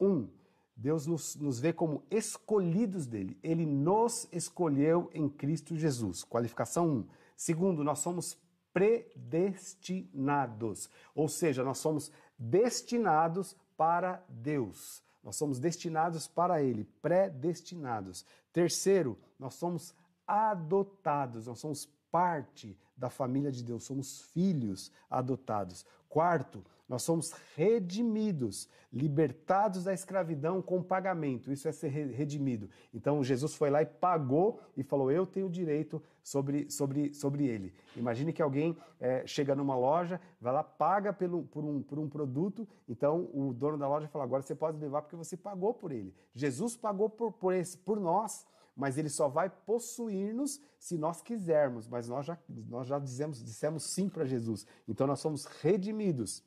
um, 0.00 0.26
Deus 0.74 1.06
nos, 1.06 1.36
nos 1.36 1.60
vê 1.60 1.70
como 1.70 2.02
escolhidos 2.10 3.06
dele. 3.06 3.38
Ele 3.42 3.66
nos 3.66 4.26
escolheu 4.32 5.10
em 5.12 5.28
Cristo 5.28 5.76
Jesus. 5.76 6.24
Qualificação 6.24 6.88
1. 6.88 6.90
Um. 6.90 7.06
Segundo, 7.36 7.84
nós 7.84 7.98
somos 7.98 8.38
predestinados, 8.72 10.88
ou 11.14 11.28
seja, 11.28 11.62
nós 11.62 11.76
somos 11.78 12.10
destinados 12.38 13.54
para 13.76 14.24
Deus. 14.28 15.02
Nós 15.22 15.36
somos 15.36 15.58
destinados 15.58 16.26
para 16.26 16.62
Ele, 16.62 16.84
predestinados. 17.02 18.24
Terceiro, 18.50 19.18
nós 19.38 19.52
somos 19.54 19.94
adotados, 20.26 21.46
nós 21.46 21.58
somos 21.58 21.84
parte 22.10 22.74
da 22.98 23.08
família 23.08 23.52
de 23.52 23.62
Deus, 23.62 23.84
somos 23.84 24.20
filhos 24.32 24.90
adotados. 25.08 25.86
Quarto, 26.08 26.64
nós 26.88 27.02
somos 27.02 27.32
redimidos, 27.54 28.66
libertados 28.90 29.84
da 29.84 29.92
escravidão 29.92 30.62
com 30.62 30.82
pagamento. 30.82 31.52
Isso 31.52 31.68
é 31.68 31.72
ser 31.72 31.88
redimido. 31.88 32.70
Então 32.94 33.22
Jesus 33.22 33.54
foi 33.54 33.68
lá 33.68 33.82
e 33.82 33.86
pagou 33.86 34.58
e 34.74 34.82
falou: 34.82 35.12
Eu 35.12 35.26
tenho 35.26 35.50
direito 35.50 36.02
sobre, 36.22 36.70
sobre, 36.70 37.12
sobre 37.12 37.46
ele. 37.46 37.74
Imagine 37.94 38.32
que 38.32 38.40
alguém 38.40 38.74
é, 38.98 39.26
chega 39.26 39.54
numa 39.54 39.76
loja, 39.76 40.18
vai 40.40 40.52
lá, 40.52 40.64
paga 40.64 41.12
pelo, 41.12 41.42
por, 41.44 41.62
um, 41.62 41.82
por 41.82 41.98
um 41.98 42.08
produto, 42.08 42.66
então 42.88 43.28
o 43.34 43.52
dono 43.52 43.76
da 43.76 43.86
loja 43.86 44.08
fala: 44.08 44.24
Agora 44.24 44.42
você 44.42 44.54
pode 44.54 44.78
levar 44.78 45.02
porque 45.02 45.16
você 45.16 45.36
pagou 45.36 45.74
por 45.74 45.92
ele. 45.92 46.14
Jesus 46.34 46.74
pagou 46.74 47.10
por, 47.10 47.32
por, 47.32 47.52
esse, 47.52 47.76
por 47.76 48.00
nós 48.00 48.46
mas 48.78 48.96
ele 48.96 49.08
só 49.08 49.26
vai 49.26 49.50
possuir-nos 49.50 50.60
se 50.78 50.96
nós 50.96 51.20
quisermos. 51.20 51.88
Mas 51.88 52.08
nós 52.08 52.24
já, 52.24 52.38
nós 52.48 52.86
já 52.86 52.96
dizemos, 53.00 53.44
dissemos 53.44 53.82
sim 53.82 54.08
para 54.08 54.24
Jesus. 54.24 54.64
Então 54.86 55.04
nós 55.04 55.18
somos 55.18 55.46
redimidos. 55.46 56.44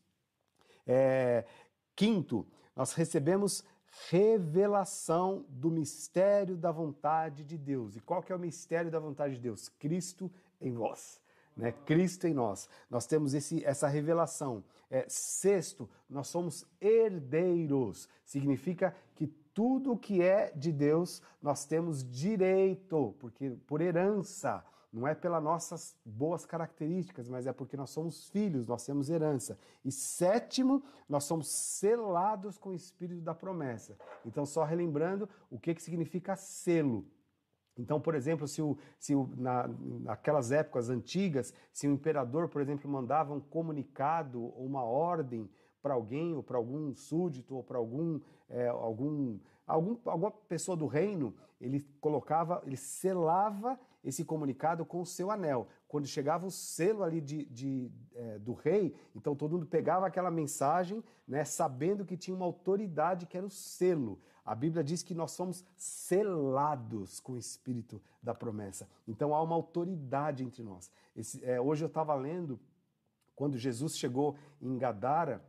É, 0.87 1.45
quinto, 1.93 2.47
nós 2.73 2.93
recebemos 2.93 3.65
revelação 4.09 5.45
do 5.49 5.69
mistério 5.69 6.55
da 6.55 6.71
vontade 6.71 7.43
de 7.43 7.57
Deus. 7.57 7.97
E 7.97 7.99
qual 7.99 8.23
que 8.23 8.31
é 8.31 8.35
o 8.35 8.39
mistério 8.39 8.89
da 8.89 8.97
vontade 8.97 9.35
de 9.35 9.41
Deus? 9.41 9.67
Cristo 9.67 10.31
em 10.61 10.73
vós. 10.73 11.19
Né? 11.57 11.73
Cristo 11.85 12.27
em 12.27 12.33
nós. 12.33 12.69
Nós 12.89 13.05
temos 13.05 13.33
esse, 13.33 13.61
essa 13.65 13.89
revelação. 13.89 14.63
É, 14.89 15.05
sexto, 15.09 15.89
nós 16.09 16.29
somos 16.29 16.65
herdeiros. 16.79 18.07
Significa 18.23 18.95
que 19.15 19.27
tudo 19.53 19.97
que 19.97 20.21
é 20.21 20.51
de 20.51 20.71
Deus 20.71 21.21
nós 21.41 21.65
temos 21.65 22.03
direito, 22.03 23.15
porque 23.19 23.51
por 23.67 23.81
herança, 23.81 24.63
não 24.91 25.07
é 25.07 25.15
pelas 25.15 25.41
nossas 25.41 25.95
boas 26.03 26.45
características, 26.45 27.29
mas 27.29 27.47
é 27.47 27.53
porque 27.53 27.77
nós 27.77 27.91
somos 27.91 28.27
filhos, 28.27 28.67
nós 28.67 28.85
temos 28.85 29.09
herança. 29.09 29.57
E 29.85 29.91
sétimo, 29.91 30.83
nós 31.07 31.23
somos 31.23 31.47
selados 31.47 32.57
com 32.57 32.69
o 32.69 32.75
espírito 32.75 33.21
da 33.21 33.33
promessa. 33.33 33.97
Então, 34.25 34.45
só 34.45 34.65
relembrando 34.65 35.29
o 35.49 35.57
que, 35.57 35.73
que 35.73 35.81
significa 35.81 36.35
selo. 36.35 37.05
Então, 37.77 38.01
por 38.01 38.15
exemplo, 38.15 38.47
se, 38.47 38.61
o, 38.61 38.77
se 38.99 39.15
o, 39.15 39.29
na, 39.37 39.67
naquelas 39.67 40.51
épocas 40.51 40.89
antigas, 40.89 41.53
se 41.71 41.87
o 41.87 41.93
imperador, 41.93 42.49
por 42.49 42.61
exemplo, 42.61 42.91
mandava 42.91 43.33
um 43.33 43.39
comunicado 43.39 44.43
ou 44.43 44.65
uma 44.65 44.83
ordem 44.83 45.49
para 45.81 45.93
alguém, 45.93 46.33
ou 46.35 46.43
para 46.43 46.57
algum 46.57 46.93
súdito, 46.93 47.55
ou 47.55 47.63
para 47.63 47.77
algum, 47.77 48.19
é, 48.49 48.67
algum, 48.67 49.39
algum, 49.65 49.97
alguma 50.05 50.31
pessoa 50.31 50.77
do 50.77 50.87
reino, 50.87 51.33
ele 51.59 51.85
colocava, 51.99 52.61
ele 52.65 52.77
selava 52.77 53.79
esse 54.03 54.25
comunicado 54.25 54.85
com 54.85 55.01
o 55.01 55.05
seu 55.05 55.29
anel. 55.29 55.67
Quando 55.87 56.07
chegava 56.07 56.47
o 56.47 56.51
selo 56.51 57.03
ali 57.03 57.21
de, 57.21 57.45
de 57.45 57.91
é, 58.15 58.39
do 58.39 58.53
rei, 58.53 58.95
então 59.15 59.35
todo 59.35 59.53
mundo 59.53 59.65
pegava 59.65 60.07
aquela 60.07 60.31
mensagem, 60.31 61.03
né, 61.27 61.43
sabendo 61.43 62.05
que 62.05 62.17
tinha 62.17 62.35
uma 62.35 62.45
autoridade 62.45 63.25
que 63.25 63.37
era 63.37 63.45
o 63.45 63.49
selo. 63.49 64.19
A 64.43 64.55
Bíblia 64.55 64.83
diz 64.83 65.03
que 65.03 65.13
nós 65.13 65.31
somos 65.31 65.63
selados 65.77 67.19
com 67.19 67.33
o 67.33 67.37
espírito 67.37 68.01
da 68.23 68.33
promessa. 68.33 68.89
Então 69.07 69.35
há 69.35 69.41
uma 69.41 69.55
autoridade 69.55 70.43
entre 70.43 70.63
nós. 70.63 70.89
Esse, 71.15 71.43
é, 71.45 71.61
hoje 71.61 71.83
eu 71.83 71.87
estava 71.87 72.15
lendo, 72.15 72.59
quando 73.35 73.57
Jesus 73.57 73.97
chegou 73.97 74.35
em 74.59 74.77
Gadara, 74.77 75.43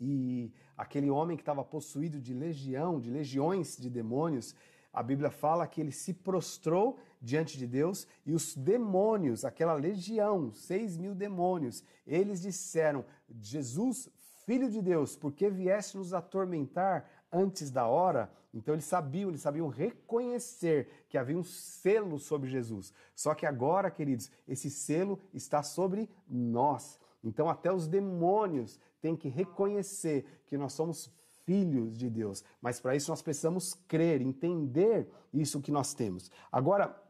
e 0.00 0.52
aquele 0.76 1.10
homem 1.10 1.36
que 1.36 1.42
estava 1.42 1.64
possuído 1.64 2.20
de 2.20 2.34
legião, 2.34 3.00
de 3.00 3.10
legiões 3.10 3.76
de 3.76 3.88
demônios, 3.88 4.54
a 4.92 5.02
Bíblia 5.02 5.30
fala 5.30 5.66
que 5.66 5.80
ele 5.80 5.92
se 5.92 6.14
prostrou 6.14 6.98
diante 7.20 7.58
de 7.58 7.66
Deus 7.66 8.06
e 8.24 8.32
os 8.32 8.54
demônios, 8.54 9.44
aquela 9.44 9.74
legião, 9.74 10.52
seis 10.52 10.96
mil 10.96 11.14
demônios, 11.14 11.84
eles 12.06 12.40
disseram: 12.40 13.04
Jesus, 13.40 14.08
filho 14.46 14.70
de 14.70 14.80
Deus, 14.80 15.14
por 15.14 15.32
que 15.32 15.50
vieste 15.50 15.98
nos 15.98 16.14
atormentar 16.14 17.08
antes 17.30 17.70
da 17.70 17.86
hora? 17.86 18.32
Então 18.54 18.74
eles 18.74 18.86
sabiam, 18.86 19.28
eles 19.28 19.42
sabiam 19.42 19.68
reconhecer 19.68 20.88
que 21.10 21.18
havia 21.18 21.36
um 21.36 21.44
selo 21.44 22.18
sobre 22.18 22.48
Jesus. 22.48 22.90
Só 23.14 23.34
que 23.34 23.44
agora, 23.44 23.90
queridos, 23.90 24.30
esse 24.48 24.70
selo 24.70 25.20
está 25.34 25.62
sobre 25.62 26.08
nós. 26.26 26.98
Então 27.22 27.48
até 27.48 27.72
os 27.72 27.86
demônios 27.86 28.78
têm 29.00 29.16
que 29.16 29.28
reconhecer 29.28 30.42
que 30.46 30.56
nós 30.56 30.72
somos 30.72 31.10
filhos 31.44 31.96
de 31.96 32.10
Deus. 32.10 32.44
Mas 32.60 32.80
para 32.80 32.96
isso 32.96 33.10
nós 33.10 33.22
precisamos 33.22 33.74
crer, 33.86 34.20
entender 34.20 35.08
isso 35.32 35.60
que 35.60 35.70
nós 35.70 35.94
temos. 35.94 36.30
Agora, 36.50 37.00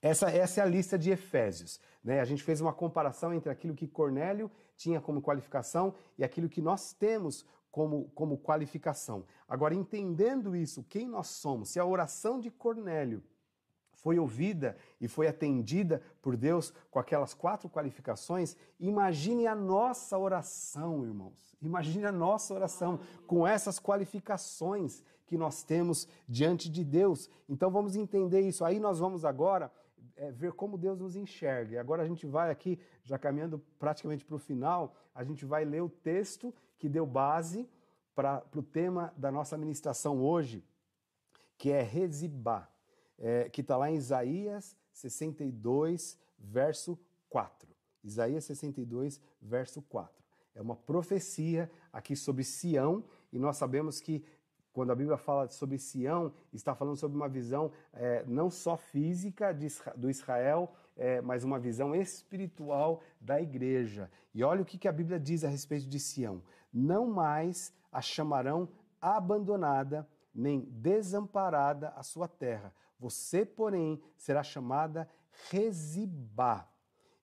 essa, 0.00 0.30
essa 0.30 0.60
é 0.60 0.64
a 0.64 0.66
lista 0.66 0.98
de 0.98 1.10
Efésios. 1.10 1.80
Né? 2.02 2.20
A 2.20 2.24
gente 2.24 2.42
fez 2.42 2.60
uma 2.60 2.72
comparação 2.72 3.32
entre 3.34 3.50
aquilo 3.50 3.74
que 3.74 3.86
Cornélio 3.86 4.50
tinha 4.76 5.00
como 5.00 5.20
qualificação 5.20 5.94
e 6.16 6.24
aquilo 6.24 6.48
que 6.48 6.62
nós 6.62 6.92
temos 6.92 7.44
como, 7.70 8.10
como 8.14 8.38
qualificação. 8.38 9.24
Agora, 9.46 9.74
entendendo 9.74 10.56
isso, 10.56 10.84
quem 10.84 11.08
nós 11.08 11.28
somos, 11.28 11.70
se 11.70 11.78
a 11.78 11.84
oração 11.84 12.40
de 12.40 12.50
Cornélio 12.50 13.22
foi 14.02 14.18
ouvida 14.18 14.76
e 15.00 15.08
foi 15.08 15.26
atendida 15.26 16.02
por 16.22 16.36
Deus 16.36 16.72
com 16.90 16.98
aquelas 16.98 17.34
quatro 17.34 17.68
qualificações, 17.68 18.56
imagine 18.78 19.46
a 19.46 19.54
nossa 19.54 20.16
oração, 20.18 21.04
irmãos. 21.04 21.56
Imagine 21.60 22.06
a 22.06 22.12
nossa 22.12 22.54
oração 22.54 23.00
com 23.26 23.46
essas 23.46 23.80
qualificações 23.80 25.02
que 25.26 25.36
nós 25.36 25.64
temos 25.64 26.06
diante 26.28 26.70
de 26.70 26.84
Deus. 26.84 27.28
Então 27.48 27.70
vamos 27.70 27.96
entender 27.96 28.40
isso. 28.40 28.64
Aí 28.64 28.78
nós 28.78 29.00
vamos 29.00 29.24
agora 29.24 29.70
é, 30.16 30.30
ver 30.30 30.52
como 30.52 30.78
Deus 30.78 30.98
nos 30.98 31.16
enxerga. 31.16 31.74
E 31.74 31.78
agora 31.78 32.02
a 32.02 32.06
gente 32.06 32.24
vai 32.24 32.50
aqui, 32.50 32.78
já 33.02 33.18
caminhando 33.18 33.58
praticamente 33.78 34.24
para 34.24 34.36
o 34.36 34.38
final, 34.38 34.94
a 35.12 35.24
gente 35.24 35.44
vai 35.44 35.64
ler 35.64 35.82
o 35.82 35.88
texto 35.88 36.54
que 36.78 36.88
deu 36.88 37.04
base 37.04 37.68
para 38.14 38.44
o 38.54 38.62
tema 38.62 39.12
da 39.16 39.32
nossa 39.32 39.58
ministração 39.58 40.22
hoje, 40.22 40.64
que 41.56 41.72
é 41.72 41.82
Rezibá 41.82 42.68
é, 43.18 43.48
que 43.48 43.60
está 43.60 43.76
lá 43.76 43.90
em 43.90 43.96
Isaías 43.96 44.76
62, 44.92 46.18
verso 46.38 46.98
4. 47.28 47.68
Isaías 48.02 48.44
62, 48.44 49.20
verso 49.40 49.82
4. 49.82 50.14
É 50.54 50.62
uma 50.62 50.76
profecia 50.76 51.70
aqui 51.92 52.16
sobre 52.16 52.44
Sião, 52.44 53.04
e 53.32 53.38
nós 53.38 53.56
sabemos 53.56 54.00
que 54.00 54.24
quando 54.72 54.92
a 54.92 54.94
Bíblia 54.94 55.16
fala 55.16 55.48
sobre 55.48 55.78
Sião, 55.78 56.32
está 56.52 56.74
falando 56.74 56.96
sobre 56.96 57.16
uma 57.16 57.28
visão 57.28 57.72
é, 57.92 58.24
não 58.26 58.50
só 58.50 58.76
física 58.76 59.52
de, 59.52 59.68
do 59.96 60.08
Israel, 60.08 60.72
é, 60.96 61.20
mas 61.20 61.44
uma 61.44 61.58
visão 61.58 61.94
espiritual 61.94 63.02
da 63.20 63.40
igreja. 63.40 64.10
E 64.34 64.42
olha 64.44 64.62
o 64.62 64.64
que, 64.64 64.78
que 64.78 64.88
a 64.88 64.92
Bíblia 64.92 65.18
diz 65.18 65.44
a 65.44 65.48
respeito 65.48 65.88
de 65.88 65.98
Sião: 65.98 66.42
não 66.72 67.06
mais 67.06 67.72
a 67.90 68.00
chamarão 68.00 68.68
abandonada, 69.00 70.08
nem 70.34 70.60
desamparada 70.60 71.90
a 71.90 72.02
sua 72.02 72.28
terra. 72.28 72.72
Você, 72.98 73.44
porém, 73.44 74.02
será 74.16 74.42
chamada 74.42 75.08
Rezibá, 75.50 76.68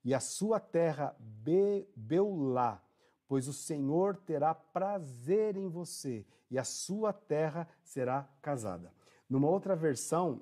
e 0.04 0.14
a 0.14 0.20
sua 0.20 0.60
terra 0.60 1.16
Be 1.20 1.88
Beulá, 1.96 2.82
pois 3.28 3.48
o 3.48 3.54
Senhor 3.54 4.16
terá 4.18 4.54
prazer 4.54 5.58
em 5.58 5.68
você, 5.68 6.26
e 6.50 6.58
a 6.58 6.64
sua 6.64 7.12
terra 7.12 7.68
será 7.84 8.30
casada. 8.42 8.94
Numa 9.30 9.50
outra 9.50 9.76
versão, 9.76 10.42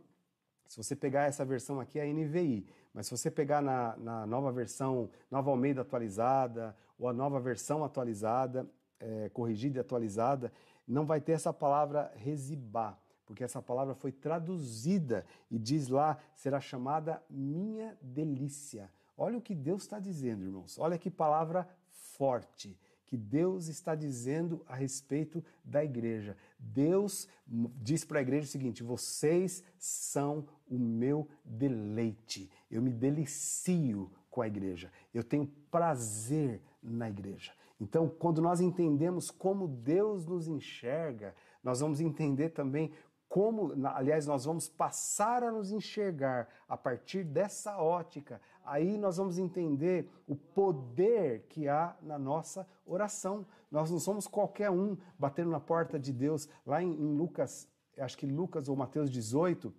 se 0.67 0.78
você 0.78 0.96
pegar 0.96 1.24
essa 1.24 1.46
versão 1.46 1.80
aqui, 1.80 1.98
é 1.98 2.04
a 2.04 2.13
NVI, 2.13 2.67
mas 2.93 3.08
se 3.08 3.17
você 3.17 3.32
pegar 3.32 3.62
na, 3.62 3.96
na 3.98 4.26
nova 4.26 4.52
versão, 4.52 5.10
Nova 5.32 5.50
Almeida 5.50 5.82
atualizada, 5.82 6.76
ou 6.98 7.08
a 7.08 7.13
nova 7.13 7.39
versão 7.39 7.84
atualizada, 7.84 8.69
é, 9.00 9.30
corrigida 9.30 9.80
e 9.80 9.82
atualizada, 9.82 10.52
não 10.88 11.06
vai 11.06 11.22
ter 11.22 11.34
essa 11.34 11.54
palavra 11.54 12.12
resibá, 12.15 12.98
porque 13.26 13.44
essa 13.44 13.62
palavra 13.62 13.96
foi 13.96 14.12
traduzida 14.12 15.26
e 15.50 15.58
diz 15.58 15.88
lá, 15.88 16.18
será 16.36 16.60
chamada 16.60 17.24
minha 17.30 17.98
delícia. 18.02 18.92
Olha 19.18 19.38
o 19.38 19.42
que 19.42 19.56
Deus 19.56 19.84
está 19.84 20.00
dizendo, 20.00 20.44
irmãos. 20.44 20.78
Olha 20.80 20.98
que 20.98 21.10
palavra 21.10 21.68
forte 21.90 22.78
que 23.14 23.18
Deus 23.18 23.68
está 23.68 23.94
dizendo 23.94 24.64
a 24.66 24.74
respeito 24.74 25.46
da 25.64 25.84
igreja. 25.84 26.36
Deus 26.58 27.30
diz 27.48 28.04
para 28.04 28.18
a 28.18 28.22
igreja 28.24 28.48
o 28.48 28.50
seguinte: 28.50 28.82
vocês 28.82 29.64
são 29.78 30.48
o 30.68 30.80
meu 30.80 31.30
deleite. 31.46 32.50
Eu 32.72 32.82
me 32.82 32.92
delicio 32.92 34.12
com 34.32 34.42
a 34.42 34.48
igreja. 34.48 34.92
Eu 35.14 35.24
tenho 35.24 35.46
prazer 35.70 36.60
na 36.82 37.08
igreja. 37.08 37.52
Então, 37.80 38.10
quando 38.10 38.42
nós 38.42 38.60
entendemos 38.60 39.30
como 39.30 39.68
Deus 39.68 40.26
nos 40.26 40.48
enxerga, 40.48 41.36
nós 41.64 41.82
vamos 41.82 42.02
entender 42.02 42.50
também 42.50 42.92
como, 43.34 43.74
aliás, 43.88 44.28
nós 44.28 44.46
vamos 44.46 44.69
passar 44.69 45.41
a 45.41 45.52
nos 45.52 45.72
enxergar 45.72 46.48
a 46.69 46.78
partir 46.78 47.24
dessa 47.24 47.80
ótica. 47.80 48.39
Aí 48.63 48.96
nós 48.96 49.17
vamos 49.17 49.39
entender 49.39 50.08
o 50.28 50.36
poder 50.36 51.48
que 51.50 51.67
há 51.67 51.96
na 52.04 52.19
nossa 52.19 52.67
oração. 52.86 53.43
Nós 53.72 53.89
não 53.89 53.98
somos 53.98 54.28
qualquer 54.28 54.69
um 54.69 54.96
batendo 55.17 55.50
na 55.50 55.60
porta 55.60 55.98
de 55.98 56.13
Deus. 56.13 56.48
Lá 56.63 56.84
em, 56.84 56.93
em 56.93 57.17
Lucas, 57.17 57.67
acho 57.98 58.15
que 58.19 58.28
Lucas 58.28 58.69
ou 58.69 58.76
Mateus 58.76 59.10
18, 59.10 59.74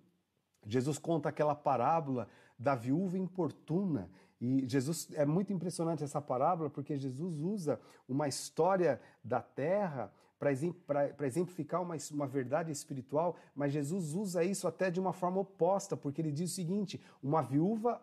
Jesus 0.65 0.99
conta 0.99 1.29
aquela 1.29 1.55
parábola 1.55 2.27
da 2.59 2.75
viúva 2.75 3.17
importuna 3.17 4.11
e 4.41 4.67
Jesus 4.67 5.07
é 5.13 5.25
muito 5.25 5.53
impressionante 5.53 6.03
essa 6.03 6.21
parábola 6.21 6.69
porque 6.69 6.97
Jesus 6.97 7.39
usa 7.39 7.79
uma 8.05 8.27
história 8.27 8.99
da 9.23 9.41
terra 9.41 10.11
para 10.37 11.27
exemplificar 11.27 11.81
uma, 11.81 11.95
uma 12.11 12.27
verdade 12.27 12.71
espiritual, 12.71 13.35
mas 13.55 13.73
Jesus 13.73 14.13
usa 14.13 14.43
isso 14.43 14.67
até 14.67 14.91
de 14.91 14.99
uma 14.99 15.13
forma 15.13 15.39
oposta, 15.39 15.95
porque 15.95 16.21
ele 16.21 16.31
diz 16.31 16.51
o 16.51 16.55
seguinte: 16.55 17.01
uma 17.21 17.41
viúva 17.41 18.01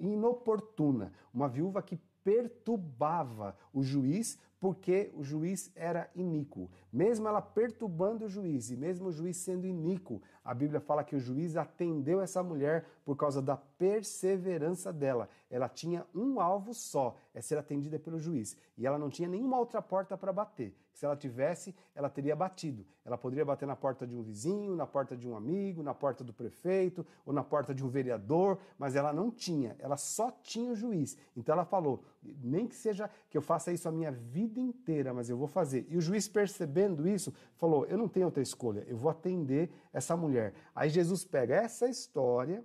inoportuna, 0.00 1.12
uma 1.32 1.48
viúva 1.48 1.82
que 1.82 1.96
perturbava 2.24 3.56
o 3.72 3.82
juiz 3.82 4.38
porque 4.60 5.10
o 5.14 5.22
juiz 5.22 5.70
era 5.74 6.10
iníquo. 6.14 6.68
Mesmo 6.92 7.28
ela 7.28 7.40
perturbando 7.40 8.24
o 8.24 8.28
juiz 8.28 8.70
e 8.70 8.76
mesmo 8.76 9.08
o 9.08 9.12
juiz 9.12 9.36
sendo 9.36 9.66
iníquo, 9.66 10.20
a 10.44 10.52
Bíblia 10.52 10.80
fala 10.80 11.04
que 11.04 11.14
o 11.14 11.20
juiz 11.20 11.56
atendeu 11.56 12.20
essa 12.20 12.42
mulher 12.42 12.84
por 13.04 13.16
causa 13.16 13.40
da 13.40 13.56
perseverança 13.56 14.92
dela. 14.92 15.28
Ela 15.50 15.68
tinha 15.68 16.04
um 16.14 16.40
alvo 16.40 16.74
só, 16.74 17.16
é 17.38 17.40
ser 17.40 17.56
atendida 17.56 18.00
pelo 18.00 18.18
juiz. 18.18 18.56
E 18.76 18.84
ela 18.84 18.98
não 18.98 19.08
tinha 19.08 19.28
nenhuma 19.28 19.60
outra 19.60 19.80
porta 19.80 20.18
para 20.18 20.32
bater. 20.32 20.74
Se 20.92 21.06
ela 21.06 21.16
tivesse, 21.16 21.72
ela 21.94 22.10
teria 22.10 22.34
batido. 22.34 22.84
Ela 23.04 23.16
poderia 23.16 23.44
bater 23.44 23.64
na 23.64 23.76
porta 23.76 24.04
de 24.04 24.16
um 24.16 24.22
vizinho, 24.22 24.74
na 24.74 24.84
porta 24.84 25.16
de 25.16 25.28
um 25.28 25.36
amigo, 25.36 25.80
na 25.80 25.94
porta 25.94 26.24
do 26.24 26.32
prefeito 26.32 27.06
ou 27.24 27.32
na 27.32 27.44
porta 27.44 27.72
de 27.72 27.84
um 27.84 27.88
vereador, 27.88 28.58
mas 28.76 28.96
ela 28.96 29.12
não 29.12 29.30
tinha. 29.30 29.76
Ela 29.78 29.96
só 29.96 30.32
tinha 30.32 30.72
o 30.72 30.74
juiz. 30.74 31.16
Então 31.36 31.52
ela 31.52 31.64
falou: 31.64 32.02
nem 32.42 32.66
que 32.66 32.74
seja 32.74 33.08
que 33.30 33.38
eu 33.38 33.42
faça 33.42 33.72
isso 33.72 33.88
a 33.88 33.92
minha 33.92 34.10
vida 34.10 34.58
inteira, 34.58 35.14
mas 35.14 35.30
eu 35.30 35.36
vou 35.36 35.46
fazer. 35.46 35.86
E 35.88 35.96
o 35.96 36.00
juiz, 36.00 36.26
percebendo 36.26 37.06
isso, 37.06 37.32
falou: 37.54 37.86
Eu 37.86 37.96
não 37.96 38.08
tenho 38.08 38.26
outra 38.26 38.42
escolha, 38.42 38.84
eu 38.88 38.96
vou 38.96 39.12
atender 39.12 39.70
essa 39.92 40.16
mulher. 40.16 40.54
Aí 40.74 40.90
Jesus 40.90 41.24
pega 41.24 41.54
essa 41.54 41.88
história 41.88 42.64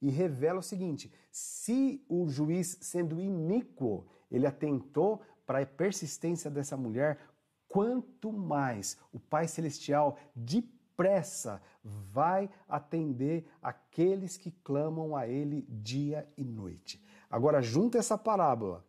e 0.00 0.10
revela 0.10 0.60
o 0.60 0.62
seguinte: 0.62 1.12
se 1.30 2.04
o 2.08 2.28
juiz, 2.28 2.78
sendo 2.80 3.20
iníquo, 3.20 4.06
ele 4.30 4.46
atentou 4.46 5.20
para 5.46 5.60
a 5.60 5.66
persistência 5.66 6.50
dessa 6.50 6.76
mulher, 6.76 7.20
quanto 7.68 8.32
mais 8.32 8.96
o 9.12 9.18
Pai 9.18 9.48
Celestial 9.48 10.16
depressa 10.34 11.60
vai 11.82 12.50
atender 12.68 13.46
aqueles 13.62 14.36
que 14.36 14.50
clamam 14.50 15.16
a 15.16 15.26
Ele 15.26 15.62
dia 15.68 16.28
e 16.36 16.44
noite. 16.44 17.02
Agora, 17.30 17.62
junta 17.62 17.98
essa 17.98 18.18
parábola 18.18 18.84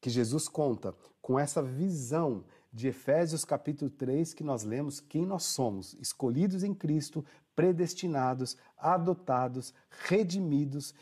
que 0.00 0.10
Jesus 0.10 0.48
conta 0.48 0.94
com 1.22 1.38
essa 1.38 1.62
visão 1.62 2.44
de 2.74 2.88
Efésios 2.88 3.44
capítulo 3.44 3.88
3 3.88 4.34
que 4.34 4.42
nós 4.42 4.64
lemos 4.64 4.98
quem 4.98 5.24
nós 5.24 5.44
somos, 5.44 5.94
escolhidos 6.00 6.64
em 6.64 6.74
Cristo, 6.74 7.24
predestinados, 7.54 8.56
adotados, 8.76 9.72
redimidos, 9.88 10.92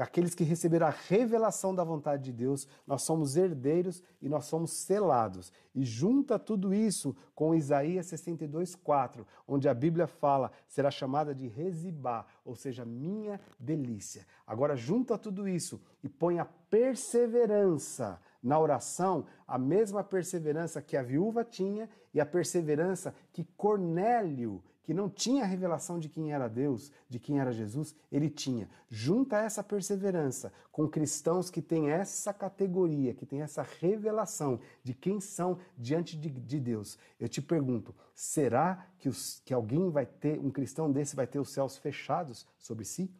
aqueles 0.00 0.34
que 0.34 0.42
receberam 0.42 0.86
a 0.86 0.94
revelação 1.08 1.74
da 1.74 1.84
vontade 1.84 2.24
de 2.24 2.32
Deus, 2.32 2.66
nós 2.86 3.02
somos 3.02 3.36
herdeiros 3.36 4.02
e 4.20 4.30
nós 4.30 4.46
somos 4.46 4.72
selados. 4.72 5.52
E 5.74 5.84
junta 5.84 6.38
tudo 6.38 6.72
isso 6.72 7.14
com 7.34 7.54
Isaías 7.54 8.06
62, 8.06 8.74
4, 8.74 9.26
onde 9.46 9.68
a 9.68 9.74
Bíblia 9.74 10.06
fala, 10.06 10.50
será 10.66 10.90
chamada 10.90 11.34
de 11.34 11.46
Rezibá, 11.46 12.26
ou 12.44 12.56
seja, 12.56 12.84
minha 12.84 13.38
delícia. 13.58 14.26
Agora 14.46 14.74
junta 14.74 15.18
tudo 15.18 15.46
isso 15.46 15.78
e 16.02 16.08
põe 16.08 16.38
a 16.38 16.46
perseverança 16.46 18.18
na 18.42 18.58
oração 18.58 19.26
a 19.46 19.58
mesma 19.58 20.02
perseverança 20.02 20.80
que 20.80 20.96
a 20.96 21.02
viúva 21.02 21.44
tinha 21.44 21.88
e 22.12 22.20
a 22.20 22.26
perseverança 22.26 23.14
que 23.32 23.44
Cornélio, 23.56 24.62
que 24.82 24.94
não 24.94 25.08
tinha 25.08 25.44
a 25.44 25.46
revelação 25.46 25.98
de 25.98 26.08
quem 26.08 26.32
era 26.32 26.48
Deus, 26.48 26.90
de 27.08 27.18
quem 27.20 27.38
era 27.38 27.52
Jesus, 27.52 27.94
ele 28.10 28.28
tinha. 28.28 28.68
Junta 28.88 29.38
essa 29.38 29.62
perseverança 29.62 30.52
com 30.72 30.88
cristãos 30.88 31.50
que 31.50 31.62
têm 31.62 31.90
essa 31.90 32.32
categoria, 32.32 33.14
que 33.14 33.26
têm 33.26 33.42
essa 33.42 33.62
revelação 33.80 34.58
de 34.82 34.94
quem 34.94 35.20
são 35.20 35.58
diante 35.76 36.16
de, 36.16 36.28
de 36.28 36.58
Deus. 36.58 36.98
Eu 37.20 37.28
te 37.28 37.40
pergunto, 37.40 37.94
será 38.14 38.86
que, 38.98 39.08
os, 39.08 39.40
que 39.44 39.54
alguém 39.54 39.90
vai 39.90 40.06
ter, 40.06 40.40
um 40.40 40.50
cristão 40.50 40.90
desse 40.90 41.14
vai 41.14 41.26
ter 41.26 41.38
os 41.38 41.50
céus 41.50 41.76
fechados 41.76 42.46
sobre 42.58 42.84
si? 42.84 43.12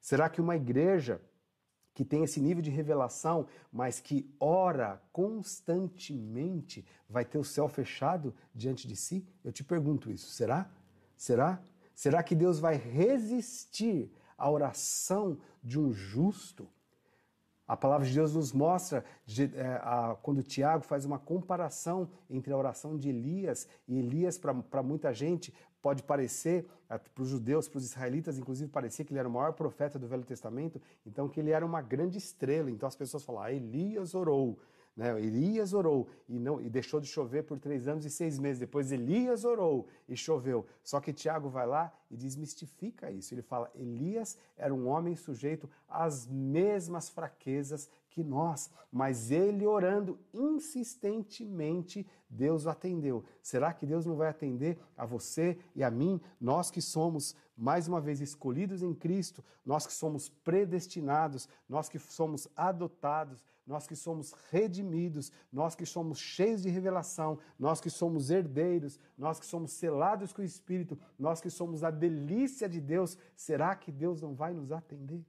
Será 0.00 0.28
que 0.28 0.40
uma 0.40 0.56
igreja 0.56 1.20
que 1.94 2.04
tem 2.04 2.24
esse 2.24 2.40
nível 2.40 2.62
de 2.62 2.70
revelação, 2.70 3.46
mas 3.70 4.00
que 4.00 4.30
ora 4.40 5.02
constantemente, 5.12 6.86
vai 7.08 7.24
ter 7.24 7.38
o 7.38 7.44
céu 7.44 7.68
fechado 7.68 8.34
diante 8.54 8.88
de 8.88 8.96
si? 8.96 9.26
Eu 9.44 9.52
te 9.52 9.62
pergunto 9.62 10.10
isso. 10.10 10.30
Será? 10.30 10.70
Será? 11.16 11.62
Será 11.94 12.22
que 12.22 12.34
Deus 12.34 12.58
vai 12.58 12.76
resistir 12.76 14.10
à 14.36 14.50
oração 14.50 15.38
de 15.62 15.78
um 15.78 15.92
justo? 15.92 16.68
A 17.66 17.76
palavra 17.76 18.06
de 18.06 18.12
Deus 18.12 18.34
nos 18.34 18.52
mostra, 18.52 19.04
é, 19.38 20.16
quando 20.20 20.42
Tiago 20.42 20.84
faz 20.84 21.04
uma 21.04 21.18
comparação 21.18 22.10
entre 22.28 22.52
a 22.52 22.56
oração 22.56 22.98
de 22.98 23.08
Elias, 23.08 23.68
e 23.86 23.98
Elias, 23.98 24.36
para 24.36 24.82
muita 24.82 25.12
gente, 25.14 25.54
pode 25.82 26.02
parecer, 26.04 26.64
para 26.86 27.22
os 27.22 27.28
judeus, 27.28 27.68
para 27.68 27.78
os 27.78 27.84
israelitas, 27.84 28.38
inclusive, 28.38 28.70
parecia 28.70 29.04
que 29.04 29.12
ele 29.12 29.18
era 29.18 29.28
o 29.28 29.32
maior 29.32 29.52
profeta 29.52 29.98
do 29.98 30.06
Velho 30.06 30.24
Testamento, 30.24 30.80
então 31.04 31.28
que 31.28 31.40
ele 31.40 31.50
era 31.50 31.66
uma 31.66 31.82
grande 31.82 32.16
estrela. 32.18 32.70
Então 32.70 32.86
as 32.86 32.96
pessoas 32.96 33.24
falam, 33.24 33.42
ah, 33.42 33.52
Elias 33.52 34.14
orou. 34.14 34.58
Né? 34.94 35.18
Elias 35.20 35.72
orou 35.72 36.06
e, 36.28 36.38
não, 36.38 36.60
e 36.60 36.68
deixou 36.68 37.00
de 37.00 37.06
chover 37.06 37.44
por 37.44 37.58
três 37.58 37.88
anos 37.88 38.04
e 38.04 38.10
seis 38.10 38.38
meses. 38.38 38.60
Depois 38.60 38.92
Elias 38.92 39.44
orou 39.44 39.88
e 40.08 40.16
choveu. 40.16 40.66
Só 40.82 41.00
que 41.00 41.12
Tiago 41.12 41.48
vai 41.48 41.66
lá 41.66 41.92
e 42.10 42.16
desmistifica 42.16 43.10
isso. 43.10 43.32
Ele 43.32 43.42
fala: 43.42 43.70
Elias 43.74 44.36
era 44.56 44.72
um 44.74 44.86
homem 44.86 45.16
sujeito 45.16 45.68
às 45.88 46.26
mesmas 46.26 47.08
fraquezas 47.08 47.88
que 48.12 48.22
nós, 48.22 48.70
mas 48.90 49.30
ele 49.30 49.66
orando 49.66 50.18
insistentemente, 50.34 52.06
Deus 52.28 52.66
o 52.66 52.70
atendeu. 52.70 53.24
Será 53.42 53.72
que 53.72 53.86
Deus 53.86 54.04
não 54.04 54.16
vai 54.16 54.28
atender 54.28 54.78
a 54.96 55.06
você 55.06 55.58
e 55.74 55.82
a 55.82 55.90
mim, 55.90 56.20
nós 56.40 56.70
que 56.70 56.82
somos 56.82 57.34
mais 57.56 57.88
uma 57.88 58.00
vez 58.00 58.20
escolhidos 58.20 58.82
em 58.82 58.94
Cristo, 58.94 59.42
nós 59.64 59.86
que 59.86 59.92
somos 59.92 60.28
predestinados, 60.28 61.48
nós 61.68 61.88
que 61.88 61.98
somos 61.98 62.46
adotados, 62.54 63.42
nós 63.66 63.86
que 63.86 63.96
somos 63.96 64.32
redimidos, 64.50 65.32
nós 65.50 65.74
que 65.74 65.86
somos 65.86 66.18
cheios 66.18 66.62
de 66.62 66.68
revelação, 66.68 67.38
nós 67.58 67.80
que 67.80 67.88
somos 67.88 68.28
herdeiros, 68.28 68.98
nós 69.16 69.40
que 69.40 69.46
somos 69.46 69.72
selados 69.72 70.32
com 70.32 70.42
o 70.42 70.44
Espírito, 70.44 70.98
nós 71.18 71.40
que 71.40 71.48
somos 71.48 71.82
a 71.82 71.90
delícia 71.90 72.68
de 72.68 72.80
Deus, 72.80 73.16
será 73.34 73.74
que 73.74 73.90
Deus 73.90 74.20
não 74.20 74.34
vai 74.34 74.52
nos 74.52 74.70
atender? 74.70 75.24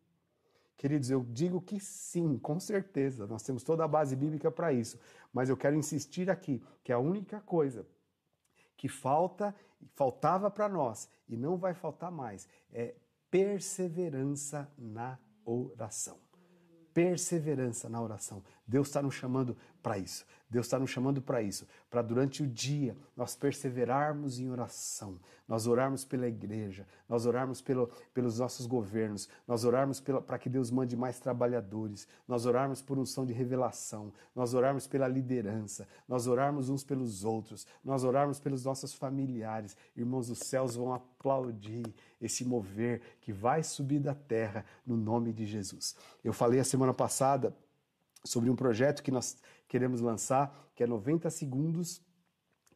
Queridos, 0.78 1.10
eu 1.10 1.24
digo 1.30 1.62
que 1.62 1.80
sim, 1.80 2.38
com 2.38 2.60
certeza, 2.60 3.26
nós 3.28 3.44
temos 3.44 3.64
toda 3.64 3.84
a 3.84 3.88
base 3.88 4.16
bíblica 4.16 4.52
para 4.52 4.74
isso, 4.74 5.00
mas 5.32 5.50
eu 5.50 5.56
quero 5.56 5.76
insistir 5.76 6.30
aqui 6.30 6.62
que 6.84 6.92
a 6.92 7.00
única 7.00 7.40
coisa 7.42 7.86
que 8.76 8.90
falta, 8.90 9.56
faltava 9.96 10.52
para 10.52 10.68
nós 10.68 11.08
e 11.28 11.38
não 11.38 11.58
vai 11.58 11.74
faltar 11.74 12.12
mais 12.12 12.48
é 12.72 12.96
perseverança 13.30 14.70
na 14.78 15.18
oração 15.46 16.20
perseverança 16.94 17.90
na 17.90 18.02
oração. 18.02 18.44
Deus 18.68 18.88
está 18.88 19.02
nos 19.02 19.16
chamando 19.16 19.58
para 19.82 19.98
isso. 19.98 20.26
Deus 20.54 20.68
está 20.68 20.78
nos 20.78 20.92
chamando 20.92 21.20
para 21.20 21.42
isso, 21.42 21.68
para 21.90 22.04
durante 22.04 22.44
o 22.44 22.48
dia 22.48 22.96
nós 23.18 23.36
perseverarmos 23.36 24.40
em 24.40 24.52
oração, 24.52 25.20
nós 25.48 25.66
orarmos 25.66 26.06
pela 26.06 26.28
igreja, 26.28 26.88
nós 27.10 27.26
orarmos 27.26 27.60
pelo, 27.60 27.88
pelos 28.14 28.38
nossos 28.38 28.68
governos, 28.68 29.28
nós 29.48 29.66
orarmos 29.66 30.00
para 30.00 30.38
que 30.38 30.50
Deus 30.50 30.70
mande 30.70 30.96
mais 30.96 31.20
trabalhadores, 31.20 32.08
nós 32.28 32.46
orarmos 32.46 32.84
por 32.84 33.00
unção 33.00 33.26
de 33.26 33.34
revelação, 33.34 34.14
nós 34.36 34.54
orarmos 34.54 34.86
pela 34.86 35.08
liderança, 35.08 35.88
nós 36.08 36.28
orarmos 36.28 36.70
uns 36.70 36.84
pelos 36.84 37.24
outros, 37.24 37.66
nós 37.84 38.04
orarmos 38.04 38.40
pelos 38.40 38.64
nossos 38.64 38.94
familiares. 38.94 39.76
Irmãos, 39.98 40.30
os 40.30 40.38
céus 40.38 40.76
vão 40.76 40.94
aplaudir 40.94 41.84
esse 42.22 42.46
mover 42.46 43.02
que 43.22 43.34
vai 43.34 43.64
subir 43.64 44.00
da 44.00 44.14
terra 44.14 44.64
no 44.86 44.96
nome 44.96 45.34
de 45.34 45.48
Jesus. 45.48 45.96
Eu 46.24 46.32
falei 46.32 46.60
a 46.60 46.64
semana 46.64 46.94
passada 46.94 47.56
sobre 48.24 48.50
um 48.50 48.56
projeto 48.56 49.04
que 49.04 49.12
nós 49.12 49.38
queremos 49.68 50.02
lançar, 50.02 50.70
que 50.76 50.84
é 50.84 50.88
90 50.88 51.30
segundos 51.30 52.02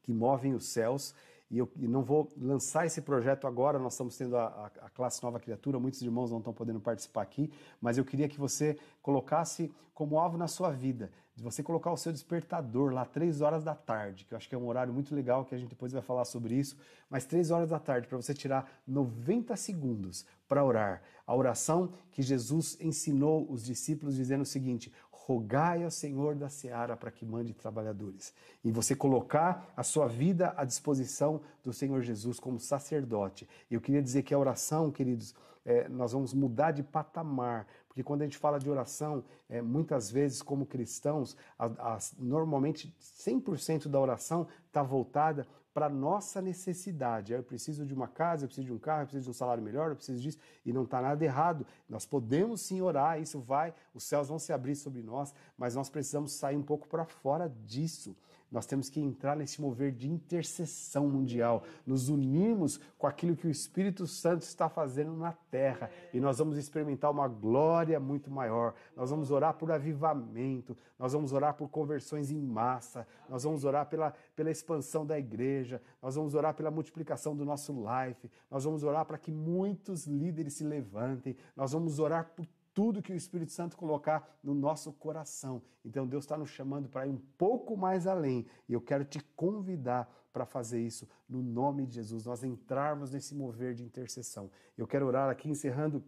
que 0.02 0.14
movem 0.14 0.54
os 0.54 0.66
céus. 0.66 1.14
E 1.50 1.58
eu 1.58 1.72
e 1.78 1.88
não 1.88 2.04
vou 2.04 2.32
lançar 2.38 2.86
esse 2.86 3.02
projeto 3.02 3.48
agora, 3.48 3.80
nós 3.80 3.94
estamos 3.94 4.18
tendo 4.18 4.36
a, 4.36 4.48
a, 4.48 4.66
a, 4.86 4.90
classe 4.90 5.24
Nova 5.24 5.40
Criatura, 5.40 5.80
muitos 5.80 6.02
irmãos 6.02 6.30
não 6.30 6.40
estão 6.40 6.54
podendo 6.54 6.80
participar 6.80 7.22
aqui, 7.22 7.52
mas 7.80 7.98
eu 7.98 8.04
queria 8.04 8.28
que 8.28 8.38
você 8.38 8.78
colocasse 9.02 9.74
como 9.94 10.20
alvo 10.20 10.38
na 10.38 10.48
sua 10.48 10.72
vida, 10.72 11.10
de 11.36 11.42
você 11.42 11.64
colocar 11.64 11.92
o 11.92 11.98
seu 11.98 12.12
despertador 12.12 12.94
lá 12.94 13.06
três 13.06 13.42
horas 13.42 13.64
da 13.64 13.74
tarde, 13.74 14.26
que 14.26 14.34
eu 14.34 14.38
acho 14.38 14.50
que 14.50 14.56
é 14.56 14.58
um 14.58 14.68
horário 14.68 14.94
muito 14.94 15.16
legal, 15.16 15.46
que 15.46 15.56
a 15.56 15.58
gente 15.58 15.70
depois 15.70 15.94
vai 15.94 16.02
falar 16.02 16.26
sobre 16.26 16.56
isso, 16.56 16.76
mas 17.10 17.26
três 17.26 17.50
horas 17.50 17.70
da 17.70 17.80
tarde, 17.80 18.08
para 18.08 18.18
você 18.18 18.34
tirar 18.34 18.70
90 18.86 19.56
segundos 19.56 20.26
para 20.48 20.64
orar. 20.64 21.02
A 21.26 21.36
oração 21.36 21.94
que 22.12 22.22
Jesus 22.22 22.78
ensinou 22.80 23.50
os 23.52 23.66
discípulos 23.66 24.16
dizendo 24.16 24.42
o 24.42 24.46
seguinte: 24.46 24.92
rogai 25.28 25.84
ao 25.84 25.92
Senhor 25.92 26.36
da 26.36 26.48
seara 26.48 26.96
para 26.96 27.12
que 27.12 27.26
mande 27.26 27.54
trabalhadores. 27.54 28.34
E 28.64 28.72
você 28.72 28.96
colocar 28.96 29.74
a 29.76 29.84
sua 29.84 30.08
vida 30.08 30.54
à 30.56 30.64
disposição 30.64 31.42
do 31.62 31.74
Senhor 31.74 32.02
Jesus 32.02 32.40
como 32.40 32.58
sacerdote. 32.58 33.46
Eu 33.70 33.82
queria 33.82 34.02
dizer 34.02 34.24
que 34.24 34.34
a 34.34 34.40
oração, 34.40 34.90
queridos, 34.90 35.36
é, 35.66 35.90
nós 35.90 36.14
vamos 36.14 36.34
mudar 36.34 36.72
de 36.72 36.82
patamar, 36.82 37.68
porque 37.90 38.02
quando 38.02 38.22
a 38.22 38.24
gente 38.24 38.38
fala 38.38 38.58
de 38.58 38.70
oração, 38.70 39.22
é, 39.50 39.62
muitas 39.62 40.10
vezes, 40.10 40.42
como 40.42 40.66
cristãos, 40.66 41.36
a, 41.60 41.66
a, 41.66 42.00
normalmente 42.18 42.96
100% 42.98 43.90
da 43.90 44.00
oração 44.00 44.48
está 44.66 44.82
voltada 44.82 45.46
para 45.78 45.90
nossa 45.90 46.42
necessidade. 46.42 47.34
Eu 47.34 47.44
preciso 47.44 47.86
de 47.86 47.94
uma 47.94 48.08
casa, 48.08 48.46
eu 48.46 48.48
preciso 48.48 48.66
de 48.66 48.74
um 48.74 48.80
carro, 48.80 49.04
eu 49.04 49.06
preciso 49.06 49.26
de 49.26 49.30
um 49.30 49.34
salário 49.34 49.62
melhor, 49.62 49.92
eu 49.92 49.96
preciso 49.96 50.20
disso, 50.20 50.40
e 50.66 50.74
não 50.74 50.86
está 50.86 51.00
nada 51.00 51.24
errado. 51.24 51.68
Nós 51.88 52.04
podemos 52.04 52.62
sim 52.62 52.82
orar, 52.82 53.22
isso 53.22 53.40
vai, 53.40 53.72
os 53.94 54.04
céus 54.04 54.28
vão 54.28 54.40
se 54.40 54.52
abrir 54.52 54.76
sobre 54.76 55.04
nós, 55.04 55.36
mas 55.56 55.76
nós 55.76 55.88
precisamos 55.88 56.32
sair 56.32 56.58
um 56.58 56.64
pouco 56.64 56.88
para 56.88 57.06
fora 57.06 57.48
disso. 57.68 58.16
Nós 58.52 58.66
temos 58.66 58.90
que 58.90 59.00
entrar 59.00 59.36
nesse 59.36 59.62
mover 59.62 59.92
de 59.92 60.10
intercessão 60.10 61.10
mundial, 61.10 61.64
nos 61.86 62.08
unirmos 62.08 62.80
com 62.98 63.06
aquilo 63.06 63.36
que 63.36 63.46
o 63.46 63.50
Espírito 63.50 64.08
Santo 64.08 64.44
está 64.44 64.70
fazendo 64.70 65.14
na 65.14 65.34
terra. 65.34 65.90
E 66.14 66.20
nós 66.20 66.38
vamos 66.40 66.58
experimentar 66.58 67.12
uma 67.12 67.28
glória 67.28 68.00
muito 68.00 68.32
maior. 68.32 68.74
Nós 68.96 69.10
vamos 69.10 69.32
orar 69.32 69.54
por 69.56 69.72
avivamento, 69.72 70.78
nós 70.98 71.12
vamos 71.12 71.34
orar 71.34 71.56
por 71.56 71.70
conversões 71.70 72.32
em 72.32 72.42
massa, 72.42 73.06
nós 73.28 73.44
vamos 73.44 73.66
orar 73.66 73.86
pela, 73.88 74.14
pela 74.36 74.50
expansão 74.50 75.06
da 75.06 75.20
igreja, 75.20 75.82
nós 76.02 76.16
vamos 76.16 76.34
orar 76.34 76.54
pela 76.54 76.72
multiplicação 76.72 77.36
do 77.36 77.44
nosso 77.44 77.74
life, 77.74 78.32
nós 78.50 78.64
vamos 78.64 78.84
orar 78.84 79.06
para 79.06 79.18
que 79.18 79.32
muitos 79.32 80.08
líderes 80.08 80.54
se 80.54 80.64
levantem, 80.64 81.36
nós 81.56 81.74
vamos 81.74 82.00
orar 82.00 82.32
por 82.36 82.48
tudo 82.78 83.02
que 83.02 83.12
o 83.12 83.16
Espírito 83.16 83.52
Santo 83.52 83.76
colocar 83.76 84.38
no 84.44 84.54
nosso 84.54 84.94
coração. 84.94 85.64
Então 85.84 86.06
Deus 86.06 86.26
está 86.26 86.38
nos 86.38 86.52
chamando 86.52 86.88
para 86.88 87.08
ir 87.08 87.10
um 87.10 87.18
pouco 87.36 87.76
mais 87.76 88.06
além 88.06 88.46
e 88.70 88.74
eu 88.74 88.80
quero 88.80 89.04
te 89.04 89.20
convidar 89.36 90.08
para 90.32 90.46
fazer 90.46 90.80
isso 90.80 91.10
no 91.28 91.42
nome 91.42 91.88
de 91.88 91.96
Jesus, 91.96 92.24
nós 92.24 92.44
entrarmos 92.44 93.10
nesse 93.10 93.34
mover 93.34 93.74
de 93.74 93.84
intercessão. 93.84 94.52
Eu 94.78 94.86
quero 94.86 95.08
orar 95.08 95.28
aqui 95.28 95.50
encerrando 95.50 96.04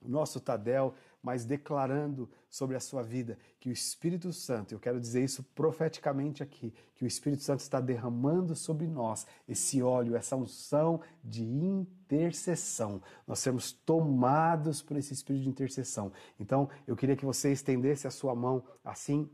o 0.00 0.08
nosso 0.08 0.38
Tadel, 0.38 0.94
mas 1.24 1.46
declarando 1.46 2.28
sobre 2.50 2.76
a 2.76 2.80
sua 2.80 3.02
vida 3.02 3.38
que 3.58 3.70
o 3.70 3.72
Espírito 3.72 4.30
Santo, 4.30 4.74
eu 4.74 4.78
quero 4.78 5.00
dizer 5.00 5.24
isso 5.24 5.42
profeticamente 5.54 6.42
aqui, 6.42 6.70
que 6.94 7.02
o 7.02 7.06
Espírito 7.06 7.42
Santo 7.42 7.60
está 7.60 7.80
derramando 7.80 8.54
sobre 8.54 8.86
nós 8.86 9.26
esse 9.48 9.82
óleo, 9.82 10.16
essa 10.16 10.36
unção 10.36 11.00
de 11.24 11.42
intercessão. 11.42 13.00
Nós 13.26 13.38
sermos 13.38 13.72
tomados 13.72 14.82
por 14.82 14.98
esse 14.98 15.14
espírito 15.14 15.44
de 15.44 15.48
intercessão. 15.48 16.12
Então, 16.38 16.68
eu 16.86 16.94
queria 16.94 17.16
que 17.16 17.24
você 17.24 17.50
estendesse 17.50 18.06
a 18.06 18.10
sua 18.10 18.34
mão 18.34 18.62
assim 18.84 19.26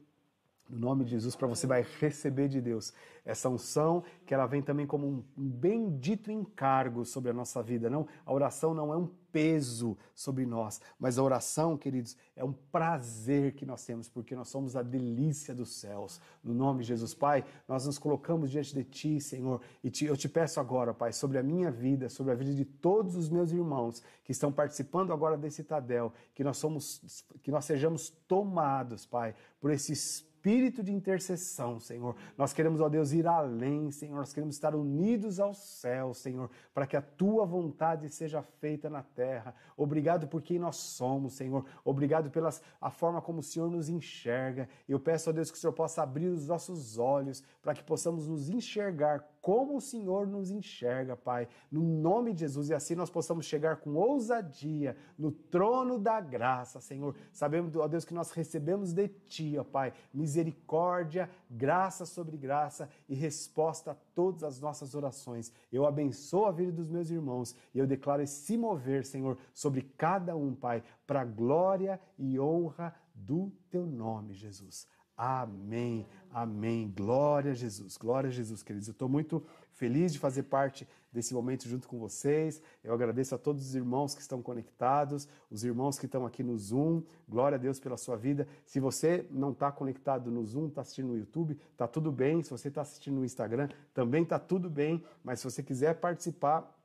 no 0.71 0.79
nome 0.79 1.05
de 1.05 1.11
Jesus, 1.11 1.35
para 1.35 1.49
você 1.49 1.67
vai 1.67 1.85
receber 1.99 2.49
de 2.49 2.61
Deus 2.61 2.93
essa 3.25 3.49
unção, 3.49 4.03
que 4.25 4.33
ela 4.33 4.47
vem 4.47 4.63
também 4.63 4.87
como 4.87 5.07
um 5.07 5.23
bendito 5.37 6.31
encargo 6.31 7.05
sobre 7.05 7.31
a 7.31 7.35
nossa 7.35 7.63
vida. 7.63 7.91
Não, 7.91 8.07
a 8.25 8.33
oração 8.33 8.73
não 8.73 8.93
é 8.93 8.97
um 8.97 9.09
peso 9.33 9.97
sobre 10.15 10.45
nós, 10.45 10.81
mas 10.99 11.19
a 11.19 11.23
oração, 11.23 11.77
queridos, 11.77 12.17
é 12.35 12.45
um 12.45 12.53
prazer 12.53 13.55
que 13.55 13.65
nós 13.65 13.85
temos, 13.85 14.09
porque 14.09 14.35
nós 14.35 14.49
somos 14.49 14.75
a 14.75 14.83
delícia 14.83 15.55
dos 15.55 15.77
céus. 15.77 16.21
No 16.43 16.55
nome 16.55 16.83
de 16.83 16.89
Jesus, 16.89 17.15
Pai, 17.15 17.45
nós 17.69 17.87
nos 17.87 17.99
colocamos 17.99 18.51
diante 18.51 18.75
de 18.75 18.85
Ti, 18.85 19.21
Senhor, 19.21 19.61
e 19.85 19.91
te, 19.91 20.07
eu 20.07 20.17
te 20.17 20.29
peço 20.29 20.59
agora, 20.59 20.95
Pai, 20.95 21.13
sobre 21.13 21.39
a 21.39 21.43
minha 21.43 21.71
vida, 21.71 22.09
sobre 22.09 22.33
a 22.33 22.37
vida 22.37 22.55
de 22.55 22.65
todos 22.65 23.15
os 23.17 23.29
meus 23.29 23.53
irmãos 23.53 24.03
que 24.25 24.33
estão 24.33 24.51
participando 24.51 25.13
agora 25.13 25.37
desse 25.37 25.63
Tadel, 25.63 26.13
que 26.35 26.43
nós 26.43 26.57
somos, 26.57 27.25
que 27.43 27.51
nós 27.51 27.65
sejamos 27.65 28.11
tomados, 28.27 29.07
Pai, 29.07 29.35
por 29.61 29.71
esse 29.71 29.93
Espírito 29.93 30.30
espírito 30.41 30.83
de 30.83 30.91
intercessão, 30.91 31.79
Senhor. 31.79 32.17
Nós 32.37 32.55
queremos, 32.55 32.81
ó 32.81 32.89
Deus, 32.89 33.13
ir 33.13 33.27
além, 33.27 33.91
Senhor. 33.91 34.17
Nós 34.17 34.33
queremos 34.33 34.55
estar 34.55 34.75
unidos 34.75 35.39
ao 35.39 35.53
céu, 35.53 36.15
Senhor, 36.15 36.51
para 36.73 36.87
que 36.87 36.97
a 36.97 37.03
tua 37.03 37.45
vontade 37.45 38.09
seja 38.09 38.43
feita 38.43 38.89
na 38.89 39.03
terra. 39.03 39.55
Obrigado 39.77 40.27
por 40.27 40.41
quem 40.41 40.59
nós 40.59 40.77
somos, 40.77 41.35
Senhor. 41.35 41.67
Obrigado 41.85 42.31
pela 42.31 42.49
a 42.81 42.91
forma 42.91 43.21
como 43.21 43.41
o 43.41 43.43
Senhor 43.43 43.71
nos 43.71 43.91
enxerga. 43.91 44.67
Eu 44.89 44.99
peço, 44.99 45.29
ó 45.29 45.33
Deus, 45.33 45.51
que 45.51 45.59
o 45.59 45.61
Senhor 45.61 45.75
possa 45.75 46.03
abrir 46.03 46.29
os 46.29 46.49
nossos 46.49 46.97
olhos 46.97 47.45
para 47.61 47.75
que 47.75 47.85
possamos 47.85 48.27
nos 48.27 48.49
enxergar 48.49 49.23
como 49.41 49.77
o 49.77 49.81
Senhor 49.81 50.27
nos 50.27 50.51
enxerga, 50.51 51.17
Pai, 51.17 51.49
no 51.71 51.83
nome 51.83 52.33
de 52.33 52.41
Jesus, 52.41 52.69
e 52.69 52.75
assim 52.75 52.95
nós 52.95 53.09
possamos 53.09 53.47
chegar 53.47 53.77
com 53.77 53.95
ousadia 53.95 54.97
no 55.19 55.33
trono 55.33 55.99
da 55.99 56.21
graça, 56.21 56.81
Senhor. 56.81 57.15
Sabemos, 57.33 57.75
ó 57.75 57.89
Deus, 57.89 58.05
que 58.05 58.13
nós 58.13 58.31
recebemos 58.33 58.93
de 58.93 59.09
Ti, 59.09 59.57
ó 59.59 59.65
Pai, 59.65 59.93
misericórdia, 60.13 61.31
graça 61.49 62.05
sobre 62.05 62.37
graça 62.37 62.89
e 63.09 63.15
resposta 63.15 63.93
a 63.93 63.97
todas 64.15 64.45
as 64.45 64.61
nossas 64.61 64.95
orações. 64.95 65.53
Eu 65.73 65.87
abençoo 65.87 66.45
a 66.45 66.53
vida 66.53 66.73
dos 66.73 66.89
meus 66.89 67.11
irmãos 67.11 67.55
e 67.75 67.79
eu 67.79 67.87
declaro 67.87 68.23
esse 68.23 68.57
mover, 68.59 69.07
Senhor, 69.07 69.39
sobre 69.55 69.83
cada 69.97 70.37
um, 70.37 70.55
Pai, 70.55 70.83
para 71.07 71.25
glória 71.25 72.01
e 72.19 72.39
honra 72.39 72.95
do 73.15 73.51
Teu 73.71 73.87
nome, 73.87 74.35
Jesus. 74.35 74.87
Amém, 75.23 76.07
amém. 76.33 76.91
Glória 76.97 77.51
a 77.51 77.55
Jesus, 77.55 77.99
glória 77.99 78.29
a 78.29 78.33
Jesus, 78.33 78.63
queridos. 78.63 78.89
Eu 78.89 78.93
estou 78.93 79.07
muito 79.07 79.45
feliz 79.75 80.15
de 80.15 80.19
fazer 80.19 80.45
parte 80.45 80.89
desse 81.13 81.35
momento 81.35 81.69
junto 81.69 81.87
com 81.87 81.99
vocês. 81.99 82.63
Eu 82.83 82.95
agradeço 82.95 83.35
a 83.35 83.39
todos 83.39 83.67
os 83.67 83.75
irmãos 83.75 84.15
que 84.15 84.23
estão 84.23 84.41
conectados, 84.41 85.29
os 85.51 85.63
irmãos 85.63 85.99
que 85.99 86.07
estão 86.07 86.25
aqui 86.25 86.43
no 86.43 86.57
Zoom. 86.57 87.03
Glória 87.29 87.57
a 87.57 87.59
Deus 87.59 87.79
pela 87.79 87.99
sua 87.99 88.17
vida. 88.17 88.49
Se 88.65 88.81
você 88.81 89.27
não 89.31 89.53
está 89.53 89.71
conectado 89.71 90.31
no 90.31 90.43
Zoom, 90.43 90.69
está 90.69 90.81
assistindo 90.81 91.09
no 91.09 91.19
YouTube, 91.19 91.55
está 91.71 91.87
tudo 91.87 92.11
bem. 92.11 92.43
Se 92.43 92.49
você 92.49 92.69
está 92.69 92.81
assistindo 92.81 93.17
no 93.17 93.25
Instagram, 93.27 93.69
também 93.93 94.23
está 94.23 94.39
tudo 94.39 94.71
bem. 94.71 95.05
Mas 95.23 95.41
se 95.41 95.45
você 95.45 95.63
quiser 95.63 96.01
participar, 96.01 96.80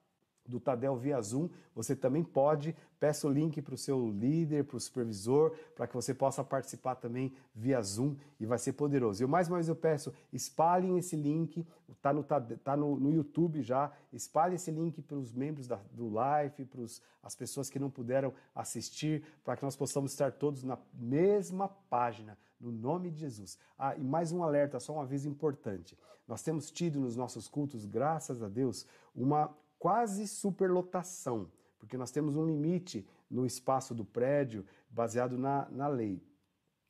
do 0.48 0.60
Tadel 0.60 0.96
via 0.96 1.22
Zoom, 1.22 1.50
você 1.74 1.96
também 1.96 2.24
pode, 2.24 2.76
peça 3.00 3.28
o 3.28 3.32
link 3.32 3.62
para 3.62 3.74
o 3.76 3.78
seu 3.78 4.10
líder, 4.10 4.64
para 4.66 4.78
o 4.78 4.80
supervisor, 4.80 5.56
para 5.76 5.88
que 5.88 5.94
você 5.94 6.14
possa 6.14 6.44
participar 6.44 6.96
também 6.96 7.34
via 7.54 7.82
Zoom 7.82 8.16
e 8.40 8.46
vai 8.46 8.58
ser 8.58 8.74
poderoso. 8.74 9.24
E 9.24 9.28
mais 9.28 9.48
uma 9.48 9.58
vez 9.58 9.68
eu 9.68 9.76
peço, 9.76 10.14
espalhem 10.32 10.98
esse 10.98 11.16
link, 11.16 11.66
está 11.92 12.14
no, 12.14 12.24
tá, 12.24 12.78
no, 12.78 13.00
no 13.00 13.12
YouTube 13.12 13.62
já, 13.62 13.92
espalhem 14.14 14.56
esse 14.56 14.72
link 14.72 15.02
para 15.02 15.18
os 15.18 15.34
membros 15.34 15.68
da, 15.68 15.80
do 15.92 16.10
live, 16.10 16.66
para 16.66 16.82
as 17.24 17.36
pessoas 17.36 17.70
que 17.70 17.80
não 17.80 17.90
puderam 17.90 18.34
assistir, 18.54 19.24
para 19.44 19.56
que 19.58 19.64
nós 19.64 19.76
possamos 19.76 20.12
estar 20.12 20.32
todos 20.32 20.64
na 20.64 20.78
mesma 20.94 21.68
página, 21.68 22.38
no 22.60 22.72
nome 22.72 23.12
de 23.12 23.20
Jesus. 23.20 23.58
Ah, 23.78 23.96
e 23.96 24.04
mais 24.04 24.32
um 24.32 24.44
alerta, 24.44 24.80
só 24.80 24.94
um 24.94 25.02
aviso 25.02 25.28
importante. 25.28 25.98
Nós 26.28 26.42
temos 26.42 26.72
tido 26.72 27.00
nos 27.00 27.16
nossos 27.16 27.48
cultos, 27.48 27.86
graças 27.86 28.42
a 28.42 28.50
Deus, 28.50 28.86
uma 29.16 29.56
quase 29.86 30.28
superlotação, 30.28 31.48
porque 31.78 31.96
nós 31.96 32.10
temos 32.10 32.36
um 32.36 32.44
limite 32.44 33.08
no 33.30 33.46
espaço 33.46 33.94
do 33.94 34.04
prédio 34.04 34.66
baseado 34.90 35.38
na, 35.38 35.70
na 35.70 35.88
lei. 35.88 36.24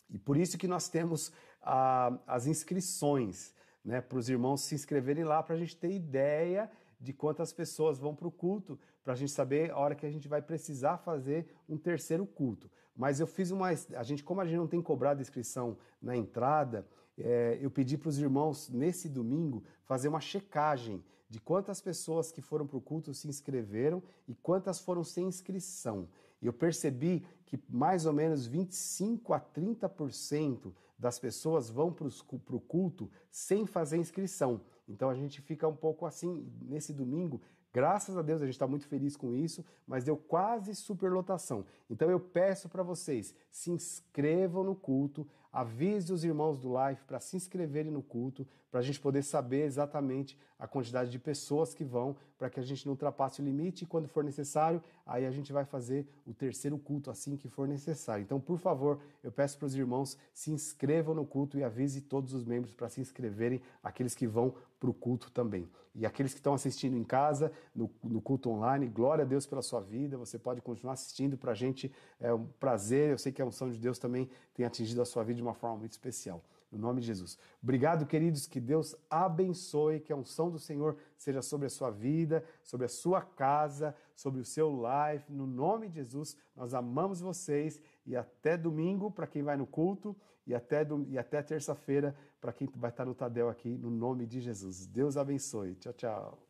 E 0.09 0.17
por 0.17 0.37
isso 0.37 0.57
que 0.57 0.65
nós 0.65 0.87
temos 0.87 1.29
ah, 1.61 2.17
as 2.25 2.47
inscrições, 2.47 3.53
né, 3.83 3.99
para 3.99 4.17
os 4.17 4.29
irmãos 4.29 4.61
se 4.61 4.75
inscreverem 4.75 5.25
lá, 5.25 5.43
para 5.43 5.55
a 5.55 5.57
gente 5.57 5.75
ter 5.75 5.91
ideia 5.91 6.71
de 6.97 7.11
quantas 7.11 7.51
pessoas 7.51 7.99
vão 7.99 8.15
para 8.15 8.29
o 8.29 8.31
culto, 8.31 8.79
para 9.03 9.11
a 9.11 9.17
gente 9.17 9.33
saber 9.33 9.71
a 9.71 9.77
hora 9.77 9.93
que 9.93 10.05
a 10.05 10.09
gente 10.09 10.29
vai 10.29 10.41
precisar 10.41 10.97
fazer 10.99 11.53
um 11.67 11.77
terceiro 11.77 12.25
culto. 12.25 12.71
Mas 12.95 13.19
eu 13.19 13.27
fiz 13.27 13.51
uma. 13.51 13.71
A 13.93 14.03
gente, 14.03 14.23
como 14.23 14.39
a 14.39 14.45
gente 14.45 14.55
não 14.55 14.67
tem 14.67 14.81
cobrado 14.81 15.21
inscrição 15.21 15.77
na 16.01 16.15
entrada, 16.15 16.87
é, 17.17 17.59
eu 17.61 17.69
pedi 17.69 17.97
para 17.97 18.07
os 18.07 18.17
irmãos, 18.17 18.69
nesse 18.69 19.09
domingo, 19.09 19.65
fazer 19.83 20.07
uma 20.07 20.21
checagem 20.21 21.03
de 21.29 21.39
quantas 21.39 21.81
pessoas 21.81 22.31
que 22.31 22.41
foram 22.41 22.67
para 22.67 22.77
o 22.77 22.81
culto 22.81 23.13
se 23.13 23.27
inscreveram 23.27 24.01
e 24.27 24.35
quantas 24.35 24.79
foram 24.79 25.03
sem 25.03 25.27
inscrição. 25.27 26.07
E 26.41 26.45
eu 26.45 26.53
percebi 26.53 27.25
que 27.45 27.59
mais 27.69 28.05
ou 28.05 28.13
menos 28.13 28.45
25 28.45 29.33
a 29.33 29.39
30% 29.39 30.73
das 30.97 31.19
pessoas 31.19 31.69
vão 31.69 31.91
para 31.91 32.07
o 32.55 32.59
culto 32.59 33.09
sem 33.31 33.65
fazer 33.65 33.97
inscrição. 33.97 34.61
Então 34.87 35.09
a 35.09 35.15
gente 35.15 35.41
fica 35.41 35.67
um 35.67 35.75
pouco 35.75 36.05
assim, 36.05 36.47
nesse 36.61 36.93
domingo, 36.93 37.41
Graças 37.75 38.17
a 38.17 38.21
Deus 38.21 38.41
a 38.41 38.45
gente 38.45 38.55
está 38.55 38.65
muito 38.65 38.87
feliz 38.87 39.17
com 39.17 39.35
isso, 39.35 39.61
mas 39.85 40.05
deu 40.05 40.15
quase 40.15 40.73
superlotação. 40.73 41.65
Então 41.89 42.09
eu 42.09 42.21
peço 42.21 42.69
para 42.69 42.81
vocês, 42.81 43.35
se 43.51 43.69
inscrevam 43.69 44.63
no 44.63 44.73
culto, 44.73 45.27
avise 45.51 46.13
os 46.13 46.23
irmãos 46.23 46.57
do 46.57 46.69
live 46.69 47.01
para 47.05 47.19
se 47.19 47.35
inscreverem 47.35 47.91
no 47.91 48.01
culto, 48.01 48.47
para 48.71 48.79
a 48.79 48.83
gente 48.83 48.99
poder 48.99 49.23
saber 49.23 49.65
exatamente 49.65 50.37
a 50.57 50.65
quantidade 50.67 51.11
de 51.11 51.19
pessoas 51.19 51.73
que 51.73 51.83
vão, 51.83 52.15
para 52.37 52.49
que 52.49 52.61
a 52.61 52.63
gente 52.63 52.85
não 52.85 52.93
ultrapasse 52.93 53.41
o 53.41 53.43
limite 53.45 53.83
e 53.83 53.87
quando 53.87 54.07
for 54.07 54.23
necessário, 54.23 54.81
aí 55.05 55.25
a 55.25 55.31
gente 55.31 55.51
vai 55.51 55.65
fazer 55.65 56.07
o 56.25 56.33
terceiro 56.33 56.77
culto 56.77 57.11
assim 57.11 57.35
que 57.35 57.49
for 57.49 57.67
necessário. 57.67 58.23
Então, 58.23 58.39
por 58.39 58.57
favor, 58.57 58.99
eu 59.21 59.33
peço 59.33 59.57
para 59.57 59.65
os 59.65 59.75
irmãos 59.75 60.17
se 60.33 60.49
inscrevam 60.49 61.13
no 61.13 61.25
culto 61.25 61.57
e 61.57 61.63
avise 61.63 61.99
todos 62.01 62.33
os 62.33 62.45
membros 62.45 62.73
para 62.73 62.87
se 62.87 63.01
inscreverem, 63.01 63.61
aqueles 63.83 64.15
que 64.15 64.27
vão 64.27 64.53
para 64.85 64.91
o 64.91 64.93
culto 64.93 65.31
também. 65.31 65.67
E 65.95 66.05
aqueles 66.05 66.33
que 66.33 66.39
estão 66.39 66.53
assistindo 66.53 66.95
em 66.95 67.03
casa, 67.03 67.51
no, 67.73 67.89
no, 68.03 68.21
culto 68.21 68.49
online, 68.49 68.85
glória 68.85 69.23
a 69.23 69.27
Deus 69.27 69.45
pela 69.45 69.61
sua 69.61 69.81
vida. 69.81 70.17
Você 70.17 70.37
pode 70.37 70.61
continuar 70.61 70.93
assistindo. 70.93 71.37
Para 71.37 71.53
a 71.53 71.55
gente 71.55 71.91
é 72.19 72.33
um 72.33 72.45
prazer. 72.59 73.11
Eu 73.11 73.17
sei 73.17 73.31
que 73.31 73.41
a 73.41 73.45
unção 73.45 73.69
de 73.69 73.79
Deus 73.79 73.97
também 73.97 74.29
tem 74.53 74.65
atingido 74.65 75.01
a 75.01 75.05
sua 75.05 75.23
vida 75.23 75.37
de 75.37 75.41
uma 75.41 75.53
forma 75.53 75.77
muito 75.77 75.93
especial. 75.93 76.43
No 76.71 76.77
nome 76.77 76.99
de 76.99 77.07
Jesus. 77.07 77.37
Obrigado, 77.63 78.05
queridos. 78.05 78.45
Que 78.45 78.59
Deus 78.59 78.95
abençoe, 79.09 80.01
que 80.01 80.11
a 80.11 80.15
unção 80.15 80.51
do 80.51 80.59
Senhor 80.59 80.97
seja 81.17 81.41
sobre 81.41 81.67
a 81.67 81.69
sua 81.69 81.89
vida, 81.89 82.43
sobre 82.61 82.85
a 82.85 82.89
sua 82.89 83.21
casa, 83.21 83.95
sobre 84.15 84.41
o 84.41 84.45
seu 84.45 84.69
life. 84.69 85.31
No 85.31 85.47
nome 85.47 85.87
de 85.87 85.95
Jesus, 85.95 86.37
nós 86.55 86.73
amamos 86.73 87.21
vocês 87.21 87.81
e 88.05 88.15
até 88.15 88.57
domingo 88.57 89.09
para 89.09 89.25
quem 89.25 89.41
vai 89.41 89.55
no 89.55 89.65
culto 89.65 90.15
e 90.45 90.53
até, 90.53 90.85
e 91.07 91.17
até 91.17 91.41
terça-feira 91.41 92.15
para 92.39 92.53
quem 92.53 92.67
vai 92.75 92.89
estar 92.89 93.05
no 93.05 93.15
Tadel 93.15 93.49
aqui, 93.49 93.77
no 93.77 93.89
nome 93.89 94.25
de 94.25 94.39
Jesus. 94.39 94.85
Deus 94.85 95.17
abençoe. 95.17 95.75
Tchau, 95.75 95.93
tchau. 95.93 96.44